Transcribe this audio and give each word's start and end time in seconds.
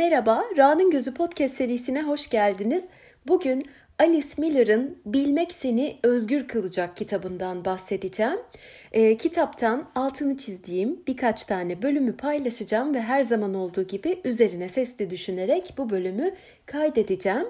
Merhaba, 0.00 0.44
Ra'nın 0.56 0.90
Gözü 0.90 1.14
Podcast 1.14 1.56
serisine 1.56 2.02
hoş 2.02 2.30
geldiniz. 2.30 2.84
Bugün 3.26 3.64
Alice 3.98 4.28
Miller'ın 4.38 4.98
Bilmek 5.06 5.52
Seni 5.52 5.98
Özgür 6.02 6.48
Kılacak 6.48 6.96
kitabından 6.96 7.64
bahsedeceğim. 7.64 8.38
E, 8.92 9.16
kitaptan 9.16 9.88
altını 9.94 10.36
çizdiğim 10.36 11.02
birkaç 11.06 11.44
tane 11.44 11.82
bölümü 11.82 12.16
paylaşacağım 12.16 12.94
ve 12.94 13.02
her 13.02 13.22
zaman 13.22 13.54
olduğu 13.54 13.82
gibi 13.82 14.20
üzerine 14.24 14.68
sesli 14.68 15.10
düşünerek 15.10 15.74
bu 15.78 15.90
bölümü 15.90 16.34
kaydedeceğim. 16.66 17.46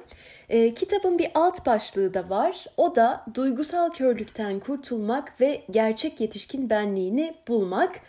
E, 0.48 0.74
kitabın 0.74 1.18
bir 1.18 1.30
alt 1.34 1.66
başlığı 1.66 2.14
da 2.14 2.30
var. 2.30 2.64
O 2.76 2.96
da 2.96 3.24
duygusal 3.34 3.90
körlükten 3.90 4.60
kurtulmak 4.60 5.40
ve 5.40 5.62
gerçek 5.70 6.20
yetişkin 6.20 6.70
benliğini 6.70 7.34
bulmak. 7.48 8.00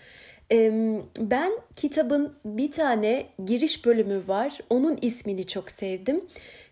Ben 1.17 1.51
kitabın 1.75 2.33
bir 2.45 2.71
tane 2.71 3.25
giriş 3.45 3.85
bölümü 3.85 4.21
var. 4.27 4.57
Onun 4.69 4.97
ismini 5.01 5.47
çok 5.47 5.71
sevdim. 5.71 6.25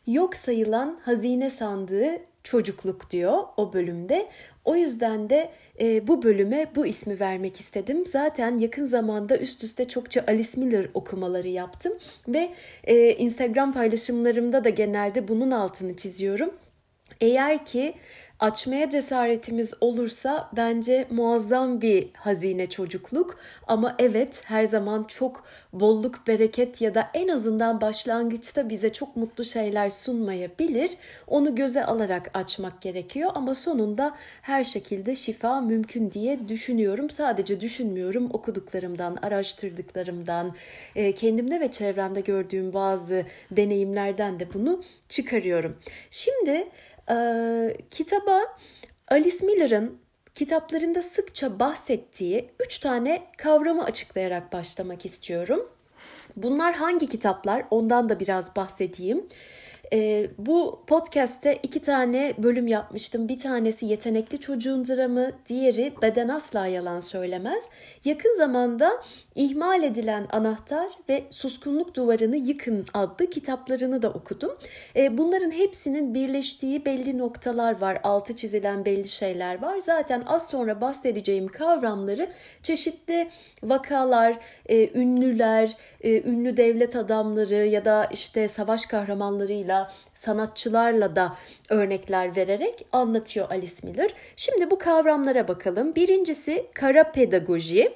Yok 0.08 0.36
sayılan 0.36 1.00
hazine 1.04 1.50
sandığı 1.50 2.20
çocukluk 2.44 3.12
diyor 3.12 3.38
o 3.58 3.74
bölümde. 3.74 4.28
O 4.66 4.76
yüzden 4.76 5.30
de 5.30 5.50
e, 5.80 6.08
bu 6.08 6.24
bölüme 6.24 6.66
bu 6.76 6.86
ismi 6.86 7.20
vermek 7.20 7.60
istedim. 7.60 8.06
Zaten 8.12 8.58
yakın 8.58 8.86
zamanda 8.86 9.38
üst 9.38 9.64
üste 9.64 9.86
çokça 9.86 10.24
Alice 10.28 10.50
Miller 10.56 10.88
okumaları 10.94 11.48
yaptım 11.48 11.94
ve 12.28 12.50
e, 12.84 13.12
Instagram 13.12 13.74
paylaşımlarımda 13.74 14.64
da 14.64 14.70
genelde 14.70 15.28
bunun 15.28 15.52
altını 15.52 15.96
çiziyorum. 15.98 16.54
Eğer 17.22 17.66
ki 17.66 17.94
açmaya 18.40 18.90
cesaretimiz 18.90 19.70
olursa 19.82 20.50
bence 20.56 21.08
muazzam 21.10 21.82
bir 21.82 22.10
hazine 22.14 22.70
çocukluk 22.70 23.40
ama 23.68 23.96
evet 24.00 24.42
her 24.44 24.64
zaman 24.64 25.04
çok 25.04 25.44
bolluk, 25.74 26.28
bereket 26.28 26.82
ya 26.82 26.96
da 26.96 27.10
en 27.14 27.28
azından 27.28 27.82
başlangıçta 27.82 28.70
bize 28.70 28.94
çok 28.94 29.16
mutlu 29.16 29.46
şeyler 29.46 29.90
sunmayabilir. 29.90 30.92
Onu 31.28 31.56
göze 31.56 31.86
alarak 31.86 32.32
açmak 32.34 32.82
gerekiyor 32.82 33.32
ama 33.36 33.56
sonunda 33.56 34.16
her 34.42 34.64
şekilde 34.64 35.16
şifa 35.16 35.62
mümkün 35.62 36.12
diye 36.12 36.50
düşünüyorum. 36.50 37.10
Sadece 37.10 37.62
düşünmüyorum 37.62 38.30
okuduklarımdan, 38.34 39.18
araştırdıklarımdan, 39.22 40.56
e, 40.96 41.14
kendimde 41.14 41.60
ve 41.60 41.72
çevremde 41.72 42.22
gördüğüm 42.22 42.74
bazı 42.74 43.26
deneyimlerden 43.52 44.40
de 44.40 44.54
bunu 44.54 44.82
çıkarıyorum. 45.10 45.78
Şimdi 46.12 46.68
ee, 47.12 47.78
kitaba 47.90 48.58
Alice 49.08 49.46
Miller'ın 49.46 50.00
kitaplarında 50.36 51.02
sıkça 51.02 51.60
bahsettiği 51.60 52.50
üç 52.60 52.80
tane 52.80 53.24
kavramı 53.38 53.84
açıklayarak 53.84 54.54
başlamak 54.54 55.06
istiyorum. 55.06 55.70
Bunlar 56.36 56.74
hangi 56.76 57.08
kitaplar? 57.08 57.66
Ondan 57.72 58.10
da 58.10 58.20
biraz 58.20 58.56
bahsedeyim. 58.56 59.28
E, 59.94 60.28
bu 60.38 60.84
podcast'te 60.88 61.60
iki 61.64 61.82
tane 61.82 62.34
bölüm 62.38 62.68
yapmıştım. 62.68 63.28
Bir 63.28 63.40
tanesi 63.40 63.86
yetenekli 63.86 64.40
çocuğun 64.40 64.86
dramı, 64.86 65.32
diğeri 65.50 65.94
beden 66.02 66.28
asla 66.28 66.68
yalan 66.68 67.00
söylemez. 67.00 67.64
Yakın 68.06 68.38
zamanda 68.38 68.92
ihmal 69.36 69.84
edilen 69.84 70.28
anahtar 70.32 70.88
ve 71.10 71.24
suskunluk 71.30 71.96
duvarını 71.96 72.38
yıkın 72.38 72.86
adlı 72.94 73.30
kitaplarını 73.30 74.02
da 74.02 74.10
okudum. 74.10 74.58
E, 74.96 75.18
bunların 75.18 75.52
hepsinin 75.52 76.14
birleştiği 76.14 76.86
belli 76.86 77.18
noktalar 77.18 77.82
var, 77.82 78.00
altı 78.04 78.36
çizilen 78.36 78.86
belli 78.86 79.08
şeyler 79.08 79.62
var. 79.62 79.78
Zaten 79.78 80.24
az 80.28 80.50
sonra 80.50 80.82
bahsedeceğim 80.82 81.48
kavramları 81.48 82.30
çeşitli 82.64 83.28
vakalar, 83.64 84.38
e, 84.70 85.00
ünlüler, 85.00 85.78
e, 86.02 86.22
ünlü 86.22 86.58
devlet 86.58 86.96
adamları 86.96 87.66
ya 87.66 87.86
da 87.86 88.10
işte 88.12 88.48
savaş 88.48 88.86
kahramanlarıyla 88.86 89.79
sanatçılarla 90.16 91.16
da 91.16 91.36
örnekler 91.70 92.36
vererek 92.36 92.86
anlatıyor 92.92 93.50
Alice 93.50 93.76
Miller. 93.84 94.14
Şimdi 94.36 94.72
bu 94.72 94.78
kavramlara 94.78 95.48
bakalım. 95.48 95.96
Birincisi 95.96 96.66
kara 96.74 97.12
pedagoji. 97.12 97.94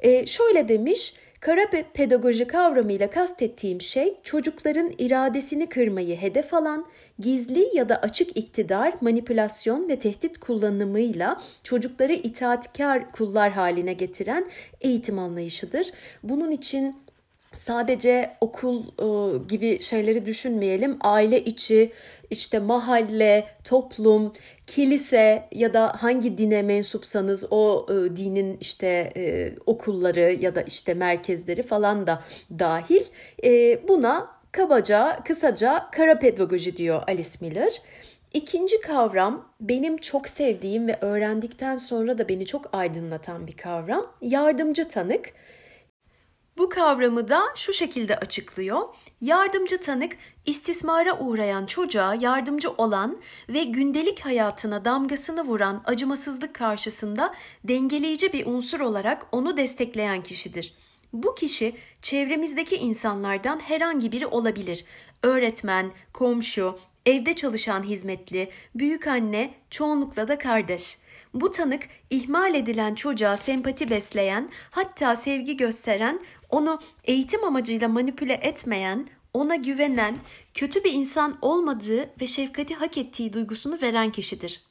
Ee, 0.00 0.26
şöyle 0.26 0.68
demiş, 0.68 1.14
Kara 1.40 1.70
pedagoji 1.94 2.46
kavramıyla 2.46 3.10
kastettiğim 3.10 3.80
şey 3.80 4.14
çocukların 4.22 4.92
iradesini 4.98 5.68
kırmayı 5.68 6.16
hedef 6.16 6.54
alan, 6.54 6.86
gizli 7.18 7.76
ya 7.76 7.88
da 7.88 7.96
açık 7.96 8.36
iktidar, 8.36 8.94
manipülasyon 9.00 9.88
ve 9.88 9.98
tehdit 9.98 10.38
kullanımıyla 10.38 11.42
çocukları 11.62 12.12
itaatkar 12.12 13.12
kullar 13.12 13.52
haline 13.52 13.92
getiren 13.92 14.46
eğitim 14.80 15.18
anlayışıdır. 15.18 15.92
Bunun 16.22 16.50
için 16.50 16.96
sadece 17.58 18.36
okul 18.40 18.82
e, 18.82 19.38
gibi 19.48 19.80
şeyleri 19.80 20.26
düşünmeyelim. 20.26 20.96
Aile 21.00 21.44
içi, 21.44 21.92
işte 22.30 22.58
mahalle, 22.58 23.46
toplum, 23.64 24.32
kilise 24.66 25.48
ya 25.52 25.74
da 25.74 25.92
hangi 25.98 26.38
dine 26.38 26.62
mensupsanız 26.62 27.44
o 27.50 27.86
e, 27.90 28.16
dinin 28.16 28.58
işte 28.60 29.12
e, 29.16 29.54
okulları 29.66 30.36
ya 30.40 30.54
da 30.54 30.62
işte 30.62 30.94
merkezleri 30.94 31.62
falan 31.62 32.06
da 32.06 32.22
dahil. 32.58 33.04
Buna 33.88 34.30
kabaca, 34.52 35.20
kısaca 35.24 35.86
kara 35.92 36.18
pedagoji 36.18 36.76
diyor 36.76 37.02
Alice 37.06 37.30
Miller. 37.40 37.82
İkinci 38.34 38.80
kavram 38.80 39.48
benim 39.60 39.96
çok 39.96 40.28
sevdiğim 40.28 40.88
ve 40.88 40.98
öğrendikten 41.00 41.74
sonra 41.74 42.18
da 42.18 42.28
beni 42.28 42.46
çok 42.46 42.68
aydınlatan 42.72 43.46
bir 43.46 43.56
kavram. 43.56 44.06
Yardımcı 44.22 44.88
tanık. 44.88 45.32
Bu 46.58 46.68
kavramı 46.68 47.28
da 47.28 47.42
şu 47.54 47.72
şekilde 47.72 48.16
açıklıyor. 48.16 48.82
Yardımcı 49.20 49.80
tanık 49.80 50.16
istismara 50.46 51.18
uğrayan 51.18 51.66
çocuğa 51.66 52.14
yardımcı 52.14 52.70
olan 52.70 53.18
ve 53.48 53.64
gündelik 53.64 54.20
hayatına 54.20 54.84
damgasını 54.84 55.44
vuran 55.44 55.82
acımasızlık 55.84 56.54
karşısında 56.54 57.34
dengeleyici 57.64 58.32
bir 58.32 58.46
unsur 58.46 58.80
olarak 58.80 59.26
onu 59.32 59.56
destekleyen 59.56 60.22
kişidir. 60.22 60.74
Bu 61.12 61.34
kişi 61.34 61.76
çevremizdeki 62.02 62.76
insanlardan 62.76 63.60
herhangi 63.60 64.12
biri 64.12 64.26
olabilir. 64.26 64.84
Öğretmen, 65.22 65.90
komşu, 66.12 66.78
evde 67.06 67.36
çalışan 67.36 67.82
hizmetli, 67.82 68.50
büyük 68.74 69.06
anne, 69.06 69.54
çoğunlukla 69.70 70.28
da 70.28 70.38
kardeş. 70.38 70.98
Bu 71.40 71.50
tanık 71.50 71.82
ihmal 72.10 72.54
edilen 72.54 72.94
çocuğa 72.94 73.36
sempati 73.36 73.90
besleyen, 73.90 74.50
hatta 74.70 75.16
sevgi 75.16 75.56
gösteren, 75.56 76.20
onu 76.50 76.80
eğitim 77.04 77.44
amacıyla 77.44 77.88
manipüle 77.88 78.32
etmeyen, 78.32 79.08
ona 79.34 79.56
güvenen, 79.56 80.18
kötü 80.54 80.84
bir 80.84 80.92
insan 80.92 81.38
olmadığı 81.42 82.10
ve 82.20 82.26
şefkati 82.26 82.74
hak 82.74 82.98
ettiği 82.98 83.32
duygusunu 83.32 83.78
veren 83.82 84.12
kişidir. 84.12 84.62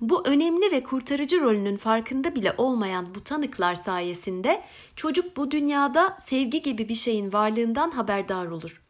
Bu 0.00 0.26
önemli 0.26 0.72
ve 0.72 0.82
kurtarıcı 0.82 1.40
rolünün 1.40 1.76
farkında 1.76 2.34
bile 2.34 2.54
olmayan 2.58 3.14
bu 3.14 3.24
tanıklar 3.24 3.74
sayesinde 3.74 4.62
çocuk 4.96 5.36
bu 5.36 5.50
dünyada 5.50 6.16
sevgi 6.20 6.62
gibi 6.62 6.88
bir 6.88 6.94
şeyin 6.94 7.32
varlığından 7.32 7.90
haberdar 7.90 8.46
olur. 8.46 8.81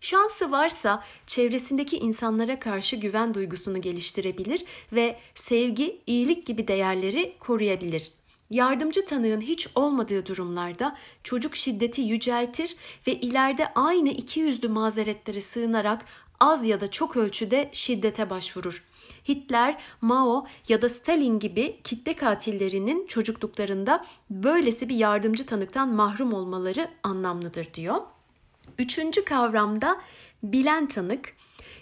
Şansı 0.00 0.50
varsa 0.50 1.04
çevresindeki 1.26 1.98
insanlara 1.98 2.60
karşı 2.60 2.96
güven 2.96 3.34
duygusunu 3.34 3.80
geliştirebilir 3.80 4.64
ve 4.92 5.16
sevgi, 5.34 6.00
iyilik 6.06 6.46
gibi 6.46 6.68
değerleri 6.68 7.36
koruyabilir. 7.40 8.12
Yardımcı 8.50 9.06
tanığın 9.06 9.40
hiç 9.40 9.68
olmadığı 9.74 10.26
durumlarda 10.26 10.96
çocuk 11.24 11.56
şiddeti 11.56 12.00
yüceltir 12.00 12.76
ve 13.06 13.12
ileride 13.12 13.74
aynı 13.74 14.08
iki 14.08 14.40
yüzlü 14.40 14.68
mazeretlere 14.68 15.40
sığınarak 15.40 16.04
az 16.40 16.64
ya 16.64 16.80
da 16.80 16.90
çok 16.90 17.16
ölçüde 17.16 17.70
şiddete 17.72 18.30
başvurur. 18.30 18.84
Hitler, 19.28 19.80
Mao 20.00 20.46
ya 20.68 20.82
da 20.82 20.88
Stalin 20.88 21.38
gibi 21.38 21.80
kitle 21.84 22.16
katillerinin 22.16 23.06
çocukluklarında 23.06 24.06
böylesi 24.30 24.88
bir 24.88 24.96
yardımcı 24.96 25.46
tanıktan 25.46 25.88
mahrum 25.88 26.32
olmaları 26.32 26.90
anlamlıdır 27.02 27.74
diyor. 27.74 28.00
Üçüncü 28.78 29.24
kavramda 29.24 30.00
bilen 30.42 30.88
tanık, 30.88 31.36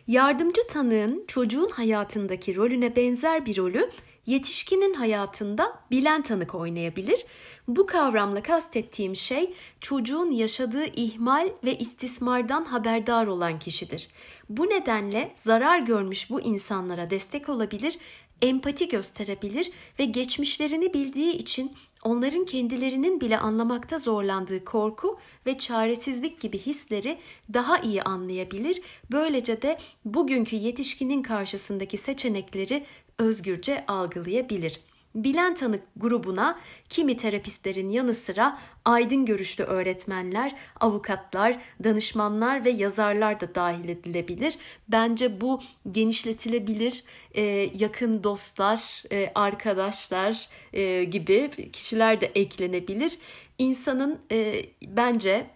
yardımcı 0.06 0.66
tanığın 0.66 1.24
çocuğun 1.28 1.68
hayatındaki 1.68 2.56
rolüne 2.56 2.96
benzer 2.96 3.46
bir 3.46 3.56
rolü 3.56 3.90
yetişkinin 4.26 4.94
hayatında 4.94 5.80
bilen 5.90 6.22
tanık 6.22 6.54
oynayabilir. 6.54 7.26
Bu 7.68 7.86
kavramla 7.86 8.42
kastettiğim 8.42 9.16
şey 9.16 9.54
çocuğun 9.80 10.30
yaşadığı 10.30 10.84
ihmal 10.84 11.48
ve 11.64 11.78
istismardan 11.78 12.64
haberdar 12.64 13.26
olan 13.26 13.58
kişidir. 13.58 14.08
Bu 14.48 14.66
nedenle 14.66 15.32
zarar 15.34 15.78
görmüş 15.78 16.30
bu 16.30 16.40
insanlara 16.40 17.10
destek 17.10 17.48
olabilir, 17.48 17.98
empati 18.42 18.88
gösterebilir 18.88 19.70
ve 19.98 20.04
geçmişlerini 20.04 20.94
bildiği 20.94 21.32
için 21.32 21.72
onların 22.04 22.44
kendilerinin 22.44 23.20
bile 23.20 23.38
anlamakta 23.38 23.98
zorlandığı 23.98 24.64
korku 24.64 25.18
ve 25.46 25.58
çaresizlik 25.58 26.40
gibi 26.40 26.58
hisleri 26.58 27.18
daha 27.54 27.78
iyi 27.78 28.02
anlayabilir. 28.02 28.82
Böylece 29.10 29.62
de 29.62 29.78
bugünkü 30.04 30.56
yetişkinin 30.56 31.22
karşısındaki 31.22 31.98
seçenekleri 31.98 32.84
özgürce 33.18 33.84
algılayabilir. 33.86 34.80
Bilen 35.24 35.54
tanık 35.54 35.82
grubuna 35.96 36.58
kimi 36.88 37.16
terapistlerin 37.16 37.90
yanı 37.90 38.14
sıra 38.14 38.58
aydın 38.84 39.26
görüşlü 39.26 39.64
öğretmenler, 39.64 40.54
avukatlar, 40.80 41.58
danışmanlar 41.84 42.64
ve 42.64 42.70
yazarlar 42.70 43.40
da 43.40 43.54
dahil 43.54 43.88
edilebilir. 43.88 44.54
Bence 44.88 45.40
bu 45.40 45.60
genişletilebilir. 45.90 47.04
Ee, 47.34 47.42
yakın 47.74 48.24
dostlar, 48.24 49.02
e, 49.12 49.32
arkadaşlar 49.34 50.48
e, 50.72 51.04
gibi 51.04 51.50
kişiler 51.72 52.20
de 52.20 52.26
eklenebilir. 52.34 53.18
İnsanın 53.58 54.18
e, 54.32 54.64
bence 54.82 55.46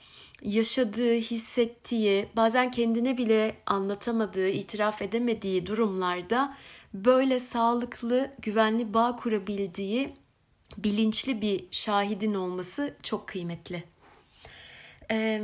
yaşadığı, 0.43 1.15
hissettiği, 1.15 2.27
bazen 2.37 2.71
kendine 2.71 3.19
bile 3.19 3.57
anlatamadığı, 3.67 4.49
itiraf 4.49 5.03
edemediği 5.03 5.67
durumlarda 5.67 6.57
böyle 6.95 7.41
sağlıklı, 7.41 8.33
güvenli 8.43 8.95
bağ 8.95 9.17
kurabildiği 9.17 10.17
bilinçli 10.77 11.43
bir 11.43 11.65
şahidin 11.71 12.35
olması 12.35 12.97
çok 13.03 13.29
kıymetli. 13.29 13.85
Ee, 15.11 15.43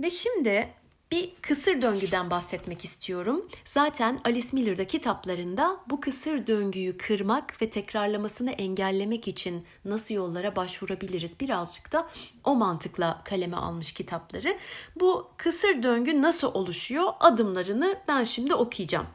ve 0.00 0.10
şimdi 0.10 0.68
bir 1.12 1.32
kısır 1.42 1.82
döngüden 1.82 2.30
bahsetmek 2.30 2.84
istiyorum. 2.84 3.48
Zaten 3.64 4.20
Alice 4.24 4.48
Miller'da 4.52 4.86
kitaplarında 4.86 5.80
bu 5.86 6.00
kısır 6.00 6.46
döngüyü 6.46 6.98
kırmak 6.98 7.62
ve 7.62 7.70
tekrarlamasını 7.70 8.50
engellemek 8.50 9.28
için 9.28 9.66
nasıl 9.84 10.14
yollara 10.14 10.56
başvurabiliriz 10.56 11.40
birazcık 11.40 11.92
da 11.92 12.08
o 12.44 12.54
mantıkla 12.54 13.22
kaleme 13.24 13.56
almış 13.56 13.92
kitapları. 13.92 14.58
Bu 15.00 15.30
kısır 15.36 15.82
döngü 15.82 16.22
nasıl 16.22 16.54
oluşuyor? 16.54 17.12
Adımlarını 17.20 17.98
ben 18.08 18.24
şimdi 18.24 18.54
okuyacağım. 18.54 19.06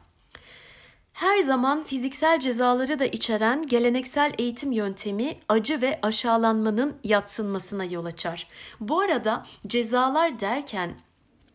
Her 1.16 1.38
zaman 1.38 1.84
fiziksel 1.84 2.40
cezaları 2.40 2.98
da 2.98 3.04
içeren 3.04 3.66
geleneksel 3.66 4.32
eğitim 4.38 4.72
yöntemi 4.72 5.38
acı 5.48 5.80
ve 5.80 5.98
aşağılanmanın 6.02 6.96
yatsınmasına 7.04 7.84
yol 7.84 8.04
açar. 8.04 8.48
Bu 8.80 9.00
arada 9.00 9.46
cezalar 9.66 10.40
derken 10.40 10.94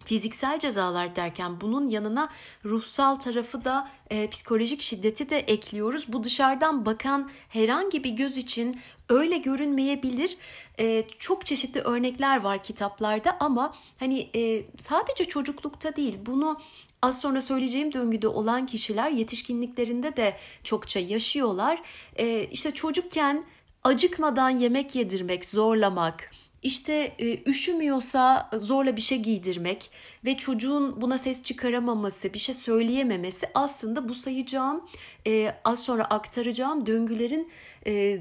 fiziksel 0.06 0.60
cezalar 0.60 1.16
derken 1.16 1.62
bunun 1.62 1.90
yanına 1.90 2.30
ruhsal 2.66 3.16
tarafı 3.16 3.66
da 3.66 3.90
e, 4.10 4.30
psikolojik 4.30 4.82
şiddeti 4.82 5.30
de 5.30 5.40
ekliyoruz. 5.40 6.14
Bu 6.14 6.24
dışarıdan 6.24 6.86
bakan 6.86 7.32
herhangi 7.50 8.04
bir 8.04 8.10
göz 8.12 8.38
için 8.38 8.82
öyle 9.10 9.38
görünmeyebilir. 9.38 10.38
E, 10.80 11.04
çok 11.20 11.46
çeşitli 11.46 11.82
örnekler 11.82 12.42
var 12.42 12.64
kitaplarda 12.64 13.38
ama 13.40 13.76
hani 14.00 14.30
e, 14.36 14.64
sadece 14.78 15.26
çocuklukta 15.26 15.96
değil 15.96 16.18
bunu 16.26 16.60
az 17.02 17.22
sonra 17.22 17.42
söyleyeceğim 17.42 17.94
döngüde 17.94 18.28
olan 18.28 18.66
kişiler 18.66 19.12
yetişkinliklerinde 19.12 20.18
de 20.18 20.38
çokça 20.64 21.00
yaşıyorlar. 21.00 21.82
E, 22.16 22.48
işte 22.52 22.72
çocukken 22.72 23.46
acıkmadan 23.84 24.50
yemek 24.50 24.96
yedirmek, 24.96 25.46
zorlamak, 25.46 26.32
işte 26.64 27.16
e, 27.20 27.50
üşümüyorsa 27.50 28.50
zorla 28.58 28.96
bir 28.96 29.02
şey 29.02 29.18
giydirmek 29.20 29.92
ve 30.26 30.38
çocuğun 30.38 31.02
buna 31.02 31.18
ses 31.18 31.44
çıkaramaması, 31.44 32.34
bir 32.34 32.40
şey 32.40 32.56
söyleyememesi 32.56 33.48
aslında 33.54 34.10
bu 34.10 34.16
sayacağım, 34.16 34.86
e, 35.28 35.56
az 35.64 35.84
sonra 35.84 36.06
aktaracağım 36.06 36.86
döngülerin 36.86 37.52
e, 37.88 38.20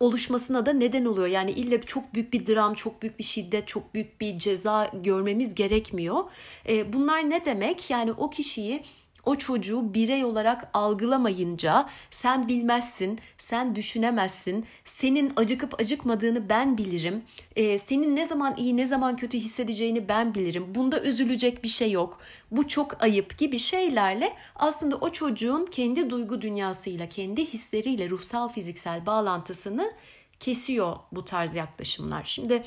oluşmasına 0.00 0.66
da 0.66 0.72
neden 0.72 1.04
oluyor. 1.04 1.26
Yani 1.26 1.50
illa 1.50 1.80
çok 1.82 2.14
büyük 2.14 2.32
bir 2.32 2.46
dram, 2.46 2.74
çok 2.74 3.02
büyük 3.02 3.18
bir 3.18 3.24
şiddet, 3.24 3.68
çok 3.68 3.94
büyük 3.94 4.20
bir 4.20 4.38
ceza 4.38 4.90
görmemiz 5.02 5.54
gerekmiyor. 5.54 6.24
E, 6.68 6.92
bunlar 6.92 7.30
ne 7.30 7.44
demek? 7.44 7.90
Yani 7.90 8.12
o 8.12 8.30
kişiyi 8.30 8.82
o 9.28 9.36
çocuğu 9.36 9.94
birey 9.94 10.24
olarak 10.24 10.70
algılamayınca 10.74 11.88
sen 12.10 12.48
bilmezsin, 12.48 13.18
sen 13.38 13.76
düşünemezsin, 13.76 14.66
senin 14.84 15.32
acıkıp 15.36 15.80
acıkmadığını 15.80 16.48
ben 16.48 16.78
bilirim, 16.78 17.22
ee, 17.56 17.78
senin 17.78 18.16
ne 18.16 18.24
zaman 18.24 18.56
iyi 18.56 18.76
ne 18.76 18.86
zaman 18.86 19.16
kötü 19.16 19.38
hissedeceğini 19.38 20.08
ben 20.08 20.34
bilirim, 20.34 20.74
bunda 20.74 21.02
üzülecek 21.02 21.62
bir 21.62 21.68
şey 21.68 21.90
yok, 21.90 22.20
bu 22.50 22.68
çok 22.68 23.02
ayıp 23.02 23.38
gibi 23.38 23.58
şeylerle 23.58 24.32
aslında 24.56 24.96
o 24.96 25.10
çocuğun 25.10 25.66
kendi 25.66 26.10
duygu 26.10 26.40
dünyasıyla, 26.40 27.08
kendi 27.08 27.46
hisleriyle 27.46 28.10
ruhsal 28.10 28.48
fiziksel 28.48 29.06
bağlantısını 29.06 29.92
kesiyor 30.40 30.96
bu 31.12 31.24
tarz 31.24 31.54
yaklaşımlar. 31.54 32.22
Şimdi 32.24 32.62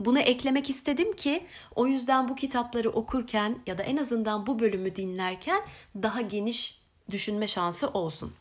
bunu 0.00 0.18
eklemek 0.18 0.70
istedim 0.70 1.12
ki 1.12 1.46
o 1.74 1.86
yüzden 1.86 2.28
bu 2.28 2.34
kitapları 2.34 2.90
okurken 2.90 3.58
ya 3.66 3.78
da 3.78 3.82
en 3.82 3.96
azından 3.96 4.46
bu 4.46 4.58
bölümü 4.58 4.96
dinlerken 4.96 5.62
daha 6.02 6.20
geniş 6.20 6.78
düşünme 7.10 7.48
şansı 7.48 7.88
olsun. 7.88 8.32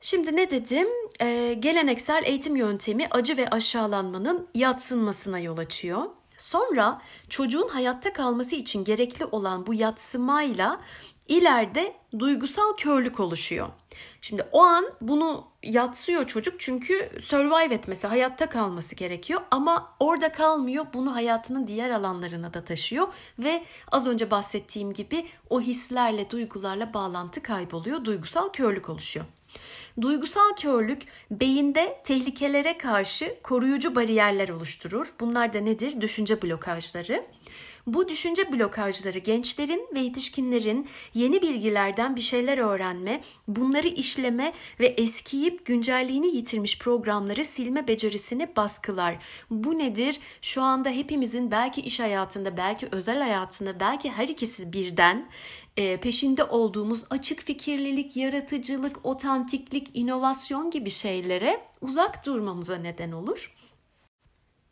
Şimdi 0.00 0.36
ne 0.36 0.50
dedim? 0.50 0.88
Ee, 1.20 1.56
geleneksel 1.60 2.22
eğitim 2.26 2.56
yöntemi 2.56 3.08
acı 3.10 3.36
ve 3.36 3.48
aşağılanmanın 3.48 4.48
yatsınmasına 4.54 5.38
yol 5.38 5.58
açıyor. 5.58 6.04
Sonra 6.38 7.02
çocuğun 7.28 7.68
hayatta 7.68 8.12
kalması 8.12 8.56
için 8.56 8.84
gerekli 8.84 9.24
olan 9.24 9.66
bu 9.66 9.74
yatsımayla 9.74 10.80
ileride 11.28 11.94
duygusal 12.18 12.76
körlük 12.76 13.20
oluşuyor. 13.20 13.68
Şimdi 14.20 14.46
o 14.52 14.60
an 14.62 14.84
bunu 15.00 15.46
yatsıyor 15.62 16.26
çocuk 16.26 16.60
çünkü 16.60 17.10
survive 17.22 17.74
etmesi, 17.74 18.06
hayatta 18.06 18.48
kalması 18.48 18.94
gerekiyor 18.94 19.40
ama 19.50 19.94
orada 20.00 20.32
kalmıyor. 20.32 20.86
Bunu 20.94 21.14
hayatının 21.14 21.68
diğer 21.68 21.90
alanlarına 21.90 22.54
da 22.54 22.64
taşıyor 22.64 23.08
ve 23.38 23.62
az 23.92 24.06
önce 24.06 24.30
bahsettiğim 24.30 24.92
gibi 24.92 25.26
o 25.50 25.60
hislerle, 25.60 26.30
duygularla 26.30 26.94
bağlantı 26.94 27.42
kayboluyor. 27.42 28.04
Duygusal 28.04 28.48
körlük 28.48 28.88
oluşuyor. 28.88 29.26
Duygusal 30.00 30.56
körlük 30.60 31.02
beyinde 31.30 32.00
tehlikelere 32.04 32.78
karşı 32.78 33.42
koruyucu 33.42 33.94
bariyerler 33.94 34.48
oluşturur. 34.48 35.12
Bunlar 35.20 35.52
da 35.52 35.60
nedir? 35.60 36.00
Düşünce 36.00 36.42
blokajları. 36.42 37.26
Bu 37.86 38.08
düşünce 38.08 38.52
blokajları 38.52 39.18
gençlerin 39.18 39.88
ve 39.94 40.00
yetişkinlerin 40.00 40.88
yeni 41.14 41.42
bilgilerden 41.42 42.16
bir 42.16 42.20
şeyler 42.20 42.58
öğrenme, 42.58 43.20
bunları 43.48 43.88
işleme 43.88 44.52
ve 44.80 44.86
eskiyip 44.86 45.66
güncelliğini 45.66 46.36
yitirmiş 46.36 46.78
programları 46.78 47.44
silme 47.44 47.88
becerisini 47.88 48.56
baskılar. 48.56 49.18
Bu 49.50 49.78
nedir? 49.78 50.20
Şu 50.42 50.62
anda 50.62 50.90
hepimizin 50.90 51.50
belki 51.50 51.80
iş 51.80 52.00
hayatında, 52.00 52.56
belki 52.56 52.88
özel 52.92 53.18
hayatında, 53.18 53.80
belki 53.80 54.10
her 54.10 54.28
ikisi 54.28 54.72
birden 54.72 55.28
e, 55.76 55.96
peşinde 55.96 56.44
olduğumuz 56.44 57.04
açık 57.10 57.42
fikirlilik, 57.42 58.16
yaratıcılık, 58.16 59.06
otantiklik, 59.06 59.88
inovasyon 59.94 60.70
gibi 60.70 60.90
şeylere 60.90 61.60
uzak 61.80 62.26
durmamıza 62.26 62.76
neden 62.76 63.12
olur. 63.12 63.52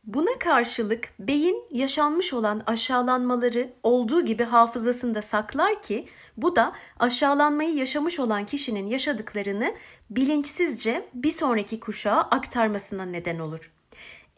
Buna 0.04 0.38
karşılık 0.38 1.08
beyin 1.18 1.64
yaşanmış 1.70 2.32
olan 2.32 2.62
aşağılanmaları 2.66 3.72
olduğu 3.82 4.24
gibi 4.24 4.44
hafızasında 4.44 5.22
saklar 5.22 5.82
ki 5.82 6.08
bu 6.36 6.56
da 6.56 6.72
aşağılanmayı 6.98 7.74
yaşamış 7.74 8.20
olan 8.20 8.46
kişinin 8.46 8.86
yaşadıklarını 8.86 9.74
bilinçsizce 10.10 11.08
bir 11.14 11.30
sonraki 11.30 11.80
kuşağa 11.80 12.20
aktarmasına 12.20 13.04
neden 13.04 13.38
olur. 13.38 13.72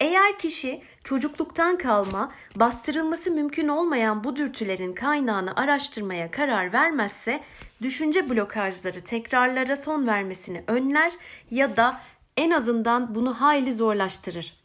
Eğer 0.01 0.39
kişi 0.39 0.83
çocukluktan 1.05 1.79
kalma, 1.79 2.33
bastırılması 2.57 3.31
mümkün 3.31 3.69
olmayan 3.69 4.25
bu 4.25 4.37
dürtülerin 4.37 4.93
kaynağını 4.93 5.57
araştırmaya 5.57 6.31
karar 6.31 6.73
vermezse 6.73 7.41
düşünce 7.83 8.31
blokajları 8.31 9.01
tekrarlara 9.01 9.77
son 9.77 10.07
vermesini 10.07 10.65
önler 10.67 11.13
ya 11.51 11.77
da 11.77 12.01
en 12.37 12.51
azından 12.51 13.15
bunu 13.15 13.41
hayli 13.41 13.75
zorlaştırır. 13.75 14.62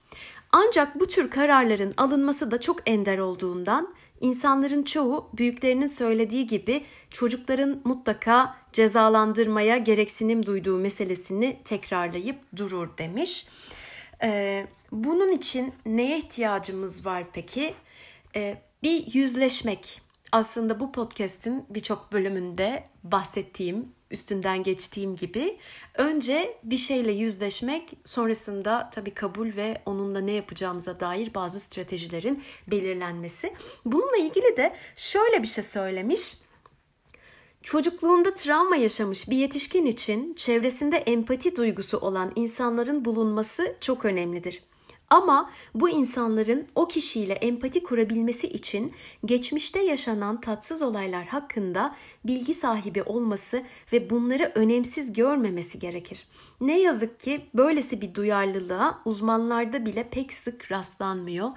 Ancak 0.52 1.00
bu 1.00 1.08
tür 1.08 1.30
kararların 1.30 1.94
alınması 1.98 2.52
da 2.52 2.62
çok 2.62 2.90
ender 2.90 3.18
olduğundan 3.18 3.96
insanların 4.22 4.84
çoğu 4.84 5.30
büyüklerinin 5.38 5.88
söylediği 5.88 6.48
gibi 6.48 6.84
çocukların 7.12 7.82
mutlaka 7.84 8.56
cezalandırmaya 8.74 9.78
gereksinim 9.78 10.46
duyduğu 10.46 10.78
meselesini 10.78 11.60
tekrarlayıp 11.66 12.38
durur 12.56 12.98
demiş. 12.98 13.48
Ee, 14.24 14.68
bunun 14.92 15.32
için 15.32 15.74
neye 15.86 16.18
ihtiyacımız 16.18 17.06
var 17.06 17.24
peki? 17.34 17.74
Ee, 18.36 18.62
bir 18.84 19.14
yüzleşmek. 19.14 20.02
Aslında 20.32 20.80
bu 20.80 20.92
podcast'in 20.92 21.66
birçok 21.70 22.12
bölümünde 22.12 22.84
bahsettiğim 23.04 23.92
üstünden 24.12 24.64
geçtiğim 24.64 25.16
gibi 25.16 25.58
önce 25.98 26.58
bir 26.64 26.78
şeyle 26.78 27.12
yüzleşmek 27.12 27.94
sonrasında 28.06 28.90
tabii 28.94 29.14
kabul 29.14 29.56
ve 29.56 29.82
onunla 29.86 30.20
ne 30.20 30.32
yapacağımıza 30.32 31.00
dair 31.00 31.34
bazı 31.34 31.60
stratejilerin 31.60 32.44
belirlenmesi. 32.68 33.54
Bununla 33.86 34.18
ilgili 34.18 34.58
de 34.58 34.76
şöyle 34.96 35.44
bir 35.44 35.48
şey 35.48 35.64
söylemiş. 35.64 36.34
Çocukluğunda 37.62 38.34
travma 38.34 38.76
yaşamış 38.76 39.30
bir 39.30 39.38
yetişkin 39.38 39.86
için 39.86 40.34
çevresinde 40.34 40.98
empati 40.98 41.56
duygusu 41.56 41.98
olan 41.98 42.32
insanların 42.36 43.06
bulunması 43.06 43.76
çok 43.82 44.06
önemlidir. 44.06 44.64
Ama 45.10 45.52
bu 45.76 45.90
insanların 45.90 46.68
o 46.76 46.88
kişiyle 46.88 47.34
empati 47.34 47.84
kurabilmesi 47.84 48.48
için 48.48 48.94
geçmişte 49.26 49.82
yaşanan 49.82 50.42
tatsız 50.42 50.82
olaylar 50.82 51.26
hakkında 51.26 51.96
bilgi 52.26 52.54
sahibi 52.54 53.04
olması 53.04 53.64
ve 53.94 54.10
bunları 54.10 54.52
önemsiz 54.56 55.14
görmemesi 55.14 55.80
gerekir. 55.80 56.28
Ne 56.62 56.80
yazık 56.80 57.20
ki 57.20 57.42
böylesi 57.54 58.02
bir 58.02 58.14
duyarlılığa 58.14 59.02
uzmanlarda 59.06 59.86
bile 59.86 60.10
pek 60.10 60.34
sık 60.34 60.72
rastlanmıyor. 60.72 61.50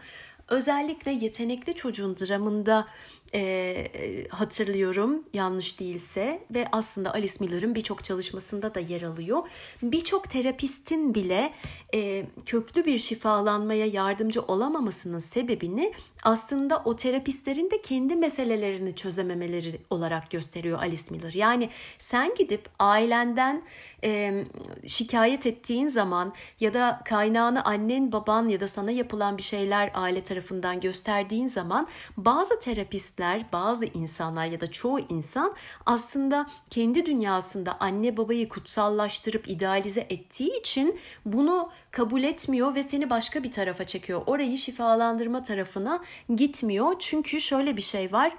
Özellikle 0.48 1.10
yetenekli 1.10 1.74
çocuğun 1.74 2.16
dramında 2.16 2.86
e, 3.34 4.26
hatırlıyorum 4.30 5.24
yanlış 5.34 5.80
değilse 5.80 6.40
ve 6.54 6.68
aslında 6.72 7.14
Alice 7.14 7.34
Miller'ın 7.40 7.74
birçok 7.74 8.04
çalışmasında 8.04 8.74
da 8.74 8.80
yer 8.80 9.02
alıyor. 9.02 9.42
Birçok 9.82 10.30
terapistin 10.30 11.14
bile 11.14 11.52
e, 11.94 12.26
köklü 12.46 12.84
bir 12.84 12.98
şifalanmaya 12.98 13.86
yardımcı 13.86 14.42
olamamasının 14.42 15.18
sebebini 15.18 15.92
aslında 16.22 16.82
o 16.84 16.96
terapistlerin 16.96 17.70
de 17.70 17.82
kendi 17.82 18.16
meselelerini 18.16 18.96
çözememeleri 18.96 19.80
olarak 19.90 20.30
gösteriyor 20.30 20.78
Alice 20.78 21.04
Miller. 21.10 21.32
Yani 21.32 21.70
sen 21.98 22.34
gidip 22.38 22.68
ailenden 22.78 23.62
e, 24.04 24.44
şikayet 24.86 25.46
ettiğin 25.46 25.88
zaman 25.88 26.34
ya 26.60 26.74
da 26.74 27.00
kaynağını 27.04 27.64
annen 27.64 28.12
baban 28.12 28.48
ya 28.48 28.60
da 28.60 28.68
sana 28.68 28.90
yapılan 28.90 29.36
bir 29.36 29.42
şeyler 29.42 29.90
aile 29.94 30.24
tarafından 30.24 30.80
gösterdiğin 30.80 31.46
zaman 31.46 31.88
bazı 32.16 32.60
terapistler 32.60 33.19
bazı 33.52 33.84
insanlar 33.84 34.46
ya 34.46 34.60
da 34.60 34.70
çoğu 34.70 35.00
insan 35.00 35.54
aslında 35.86 36.46
kendi 36.70 37.06
dünyasında 37.06 37.76
anne 37.80 38.16
babayı 38.16 38.48
kutsallaştırıp 38.48 39.48
idealize 39.48 40.06
ettiği 40.10 40.60
için 40.60 41.00
bunu 41.24 41.70
kabul 41.90 42.22
etmiyor 42.22 42.74
ve 42.74 42.82
seni 42.82 43.10
başka 43.10 43.42
bir 43.42 43.52
tarafa 43.52 43.84
çekiyor. 43.84 44.22
Orayı 44.26 44.56
şifalandırma 44.58 45.42
tarafına 45.42 46.00
gitmiyor. 46.36 46.94
Çünkü 46.98 47.40
şöyle 47.40 47.76
bir 47.76 47.82
şey 47.82 48.12
var. 48.12 48.32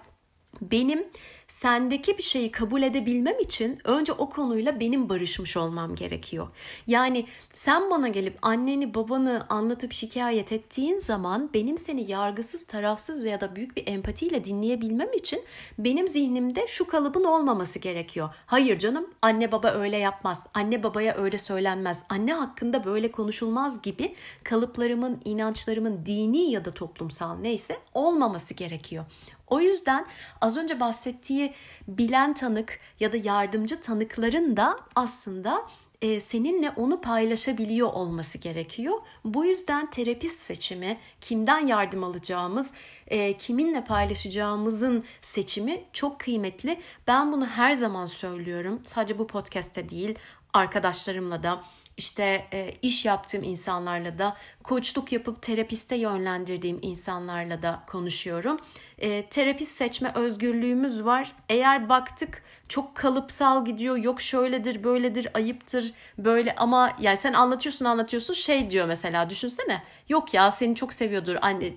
Benim 0.61 1.07
sendeki 1.47 2.17
bir 2.17 2.23
şeyi 2.23 2.51
kabul 2.51 2.81
edebilmem 2.81 3.39
için 3.39 3.79
önce 3.83 4.13
o 4.13 4.29
konuyla 4.29 4.79
benim 4.79 5.09
barışmış 5.09 5.57
olmam 5.57 5.95
gerekiyor. 5.95 6.47
Yani 6.87 7.25
sen 7.53 7.89
bana 7.89 8.07
gelip 8.07 8.37
anneni 8.41 8.93
babanı 8.93 9.45
anlatıp 9.49 9.93
şikayet 9.93 10.51
ettiğin 10.51 10.97
zaman 10.97 11.49
benim 11.53 11.77
seni 11.77 12.11
yargısız, 12.11 12.67
tarafsız 12.67 13.23
veya 13.23 13.41
da 13.41 13.55
büyük 13.55 13.77
bir 13.77 13.87
empatiyle 13.87 14.45
dinleyebilmem 14.45 15.13
için 15.13 15.43
benim 15.77 16.07
zihnimde 16.07 16.67
şu 16.67 16.87
kalıbın 16.87 17.23
olmaması 17.23 17.79
gerekiyor. 17.79 18.29
Hayır 18.45 18.79
canım 18.79 19.09
anne 19.21 19.51
baba 19.51 19.71
öyle 19.71 19.97
yapmaz. 19.97 20.47
Anne 20.53 20.83
babaya 20.83 21.15
öyle 21.15 21.37
söylenmez. 21.37 21.99
Anne 22.09 22.33
hakkında 22.33 22.85
böyle 22.85 23.11
konuşulmaz 23.11 23.81
gibi 23.81 24.15
kalıplarımın, 24.43 25.21
inançlarımın 25.25 26.05
dini 26.05 26.51
ya 26.51 26.65
da 26.65 26.71
toplumsal 26.71 27.35
neyse 27.35 27.77
olmaması 27.93 28.53
gerekiyor. 28.53 29.05
O 29.51 29.59
yüzden 29.59 30.05
az 30.41 30.57
önce 30.57 30.79
bahsettiği 30.79 31.53
bilen 31.87 32.33
tanık 32.33 32.79
ya 32.99 33.11
da 33.11 33.17
yardımcı 33.17 33.81
tanıkların 33.81 34.57
da 34.57 34.79
aslında 34.95 35.67
e, 36.01 36.19
seninle 36.19 36.69
onu 36.69 37.01
paylaşabiliyor 37.01 37.93
olması 37.93 38.37
gerekiyor. 38.37 38.99
Bu 39.25 39.45
yüzden 39.45 39.89
terapist 39.89 40.41
seçimi, 40.41 40.97
kimden 41.21 41.67
yardım 41.67 42.03
alacağımız, 42.03 42.71
e, 43.07 43.37
kiminle 43.37 43.83
paylaşacağımızın 43.83 45.05
seçimi 45.21 45.83
çok 45.93 46.19
kıymetli. 46.19 46.81
Ben 47.07 47.31
bunu 47.31 47.47
her 47.47 47.73
zaman 47.73 48.05
söylüyorum. 48.05 48.81
Sadece 48.85 49.19
bu 49.19 49.27
podcast'te 49.27 49.89
değil, 49.89 50.15
arkadaşlarımla 50.53 51.43
da 51.43 51.63
işte 51.97 52.47
e, 52.53 52.73
iş 52.81 53.05
yaptığım 53.05 53.43
insanlarla 53.43 54.19
da 54.19 54.37
koçluk 54.63 55.11
yapıp 55.11 55.41
terapiste 55.41 55.95
yönlendirdiğim 55.95 56.79
insanlarla 56.81 57.61
da 57.61 57.83
konuşuyorum. 57.87 58.57
E, 59.01 59.25
terapist 59.25 59.71
seçme 59.71 60.11
özgürlüğümüz 60.15 61.05
var. 61.05 61.35
Eğer 61.49 61.89
baktık 61.89 62.43
çok 62.69 62.95
kalıpsal 62.95 63.65
gidiyor 63.65 63.97
yok 63.97 64.21
şöyledir 64.21 64.83
böyledir 64.83 65.27
ayıptır 65.33 65.93
böyle 66.17 66.55
ama 66.55 66.95
yani 66.99 67.17
sen 67.17 67.33
anlatıyorsun 67.33 67.85
anlatıyorsun 67.85 68.33
şey 68.33 68.69
diyor 68.69 68.87
mesela 68.87 69.29
düşünsene 69.29 69.83
yok 70.09 70.33
ya 70.33 70.51
seni 70.51 70.75
çok 70.75 70.93
seviyordur 70.93 71.35
anne 71.41 71.73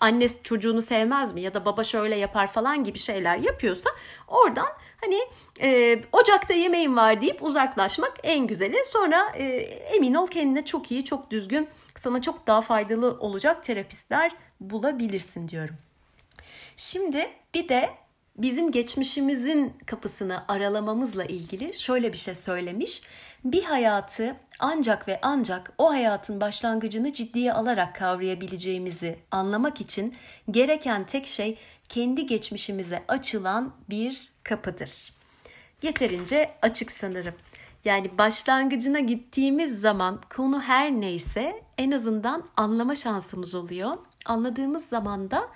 anne 0.00 0.28
çocuğunu 0.42 0.82
sevmez 0.82 1.34
mi 1.34 1.40
ya 1.40 1.54
da 1.54 1.64
baba 1.64 1.84
şöyle 1.84 2.16
yapar 2.16 2.52
falan 2.52 2.84
gibi 2.84 2.98
şeyler 2.98 3.36
yapıyorsa 3.36 3.90
oradan 4.28 4.68
hani 5.00 5.18
e, 5.62 6.00
ocakta 6.12 6.54
yemeğim 6.54 6.96
var 6.96 7.20
deyip 7.20 7.42
uzaklaşmak 7.42 8.12
en 8.22 8.46
güzeli. 8.46 8.76
Sonra 8.86 9.32
e, 9.34 9.44
emin 9.96 10.14
ol 10.14 10.26
kendine 10.26 10.64
çok 10.64 10.90
iyi, 10.90 11.04
çok 11.04 11.30
düzgün, 11.30 11.68
sana 11.96 12.22
çok 12.22 12.46
daha 12.46 12.60
faydalı 12.60 13.16
olacak 13.20 13.64
terapistler 13.64 14.32
bulabilirsin 14.60 15.48
diyorum. 15.48 15.76
Şimdi 16.76 17.30
bir 17.54 17.68
de 17.68 17.90
bizim 18.36 18.70
geçmişimizin 18.70 19.72
kapısını 19.86 20.44
aralamamızla 20.48 21.24
ilgili 21.24 21.80
şöyle 21.80 22.12
bir 22.12 22.18
şey 22.18 22.34
söylemiş. 22.34 23.02
Bir 23.44 23.62
hayatı 23.62 24.36
ancak 24.58 25.08
ve 25.08 25.18
ancak 25.22 25.72
o 25.78 25.90
hayatın 25.90 26.40
başlangıcını 26.40 27.12
ciddiye 27.12 27.52
alarak 27.52 27.96
kavrayabileceğimizi 27.96 29.18
anlamak 29.30 29.80
için 29.80 30.14
gereken 30.50 31.06
tek 31.06 31.26
şey 31.26 31.58
kendi 31.88 32.26
geçmişimize 32.26 33.02
açılan 33.08 33.74
bir 33.90 34.30
kapıdır. 34.44 35.12
Yeterince 35.82 36.50
açık 36.62 36.92
sanırım. 36.92 37.34
Yani 37.84 38.18
başlangıcına 38.18 39.00
gittiğimiz 39.00 39.80
zaman 39.80 40.20
konu 40.36 40.60
her 40.60 40.90
neyse 40.90 41.62
en 41.78 41.90
azından 41.90 42.44
anlama 42.56 42.94
şansımız 42.94 43.54
oluyor. 43.54 43.98
Anladığımız 44.26 44.86
zaman 44.86 45.30
da 45.30 45.48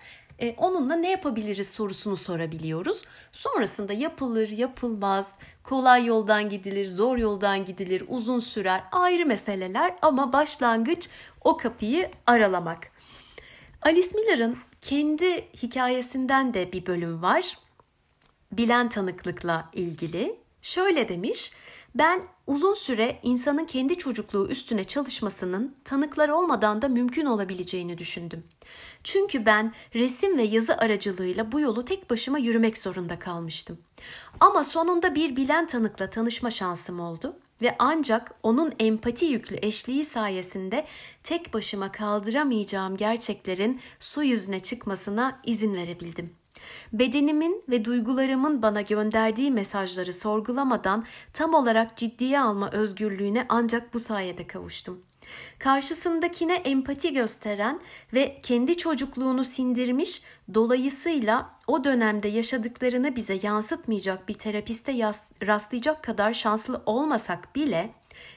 e, 0.43 0.55
onunla 0.57 0.97
ne 0.97 1.11
yapabiliriz 1.11 1.71
sorusunu 1.71 2.17
sorabiliyoruz. 2.17 3.03
Sonrasında 3.33 3.93
yapılır, 3.93 4.49
yapılmaz, 4.49 5.33
kolay 5.65 6.07
yoldan 6.07 6.49
gidilir, 6.49 6.87
zor 6.87 7.17
yoldan 7.17 7.65
gidilir, 7.65 8.05
uzun 8.09 8.41
sürer 8.41 8.85
ayrı 8.93 9.27
meseleler 9.27 9.95
ama 10.03 10.33
başlangıç 10.33 11.09
o 11.41 11.57
kapıyı 11.57 12.11
aralamak. 12.27 12.91
Alice 13.83 14.09
Miller'ın 14.15 14.59
kendi 14.81 15.49
hikayesinden 15.63 16.55
de 16.55 16.73
bir 16.73 16.87
bölüm 16.87 17.23
var. 17.23 17.59
Bilen 18.53 18.89
tanıklıkla 18.89 19.69
ilgili. 19.73 20.37
Şöyle 20.63 21.09
demiş: 21.09 21.53
ben 21.95 22.23
uzun 22.47 22.75
süre 22.75 23.19
insanın 23.23 23.65
kendi 23.65 23.99
çocukluğu 23.99 24.49
üstüne 24.49 24.85
çalışmasının 24.85 25.77
tanıklar 25.85 26.29
olmadan 26.29 26.83
da 26.83 26.89
mümkün 26.89 27.27
olabileceğini 27.27 27.99
düşündüm. 27.99 28.45
Çünkü 29.05 29.47
ben 29.47 29.75
resim 29.95 30.39
ve 30.39 30.43
yazı 30.43 30.77
aracılığıyla 30.77 31.53
bu 31.53 31.61
yolu 31.61 31.85
tek 31.85 32.11
başıma 32.11 32.39
yürümek 32.39 32.79
zorunda 32.79 33.19
kalmıştım. 33.19 33.79
Ama 34.41 34.65
sonunda 34.65 35.15
bir 35.15 35.37
bilen 35.37 35.67
tanıkla 35.67 36.11
tanışma 36.11 36.51
şansım 36.51 37.01
oldu 37.01 37.37
ve 37.63 37.77
ancak 37.79 38.35
onun 38.43 38.73
empati 38.79 39.25
yüklü 39.25 39.59
eşliği 39.63 40.05
sayesinde 40.05 40.87
tek 41.23 41.55
başıma 41.55 41.93
kaldıramayacağım 41.93 42.97
gerçeklerin 42.97 43.81
su 44.01 44.23
yüzüne 44.23 44.61
çıkmasına 44.61 45.41
izin 45.45 45.75
verebildim. 45.75 46.42
Bedenimin 46.93 47.65
ve 47.69 47.85
duygularımın 47.85 48.63
bana 48.63 48.81
gönderdiği 48.81 49.51
mesajları 49.51 50.13
sorgulamadan 50.13 51.05
tam 51.33 51.55
olarak 51.55 51.97
ciddiye 51.97 52.41
alma 52.41 52.71
özgürlüğüne 52.71 53.47
ancak 53.49 53.95
bu 53.95 54.01
sayede 54.01 54.47
kavuştum. 54.47 55.03
Karşısındakine 55.59 56.55
empati 56.55 57.13
gösteren 57.13 57.81
ve 58.15 58.41
kendi 58.43 58.77
çocukluğunu 58.77 59.45
sindirmiş, 59.45 60.23
dolayısıyla 60.55 61.51
o 61.67 61.85
dönemde 61.85 62.29
yaşadıklarını 62.29 63.17
bize 63.17 63.39
yansıtmayacak 63.43 64.29
bir 64.29 64.35
terapiste 64.35 65.13
rastlayacak 65.47 66.03
kadar 66.03 66.33
şanslı 66.33 66.83
olmasak 66.87 67.55
bile 67.55 67.91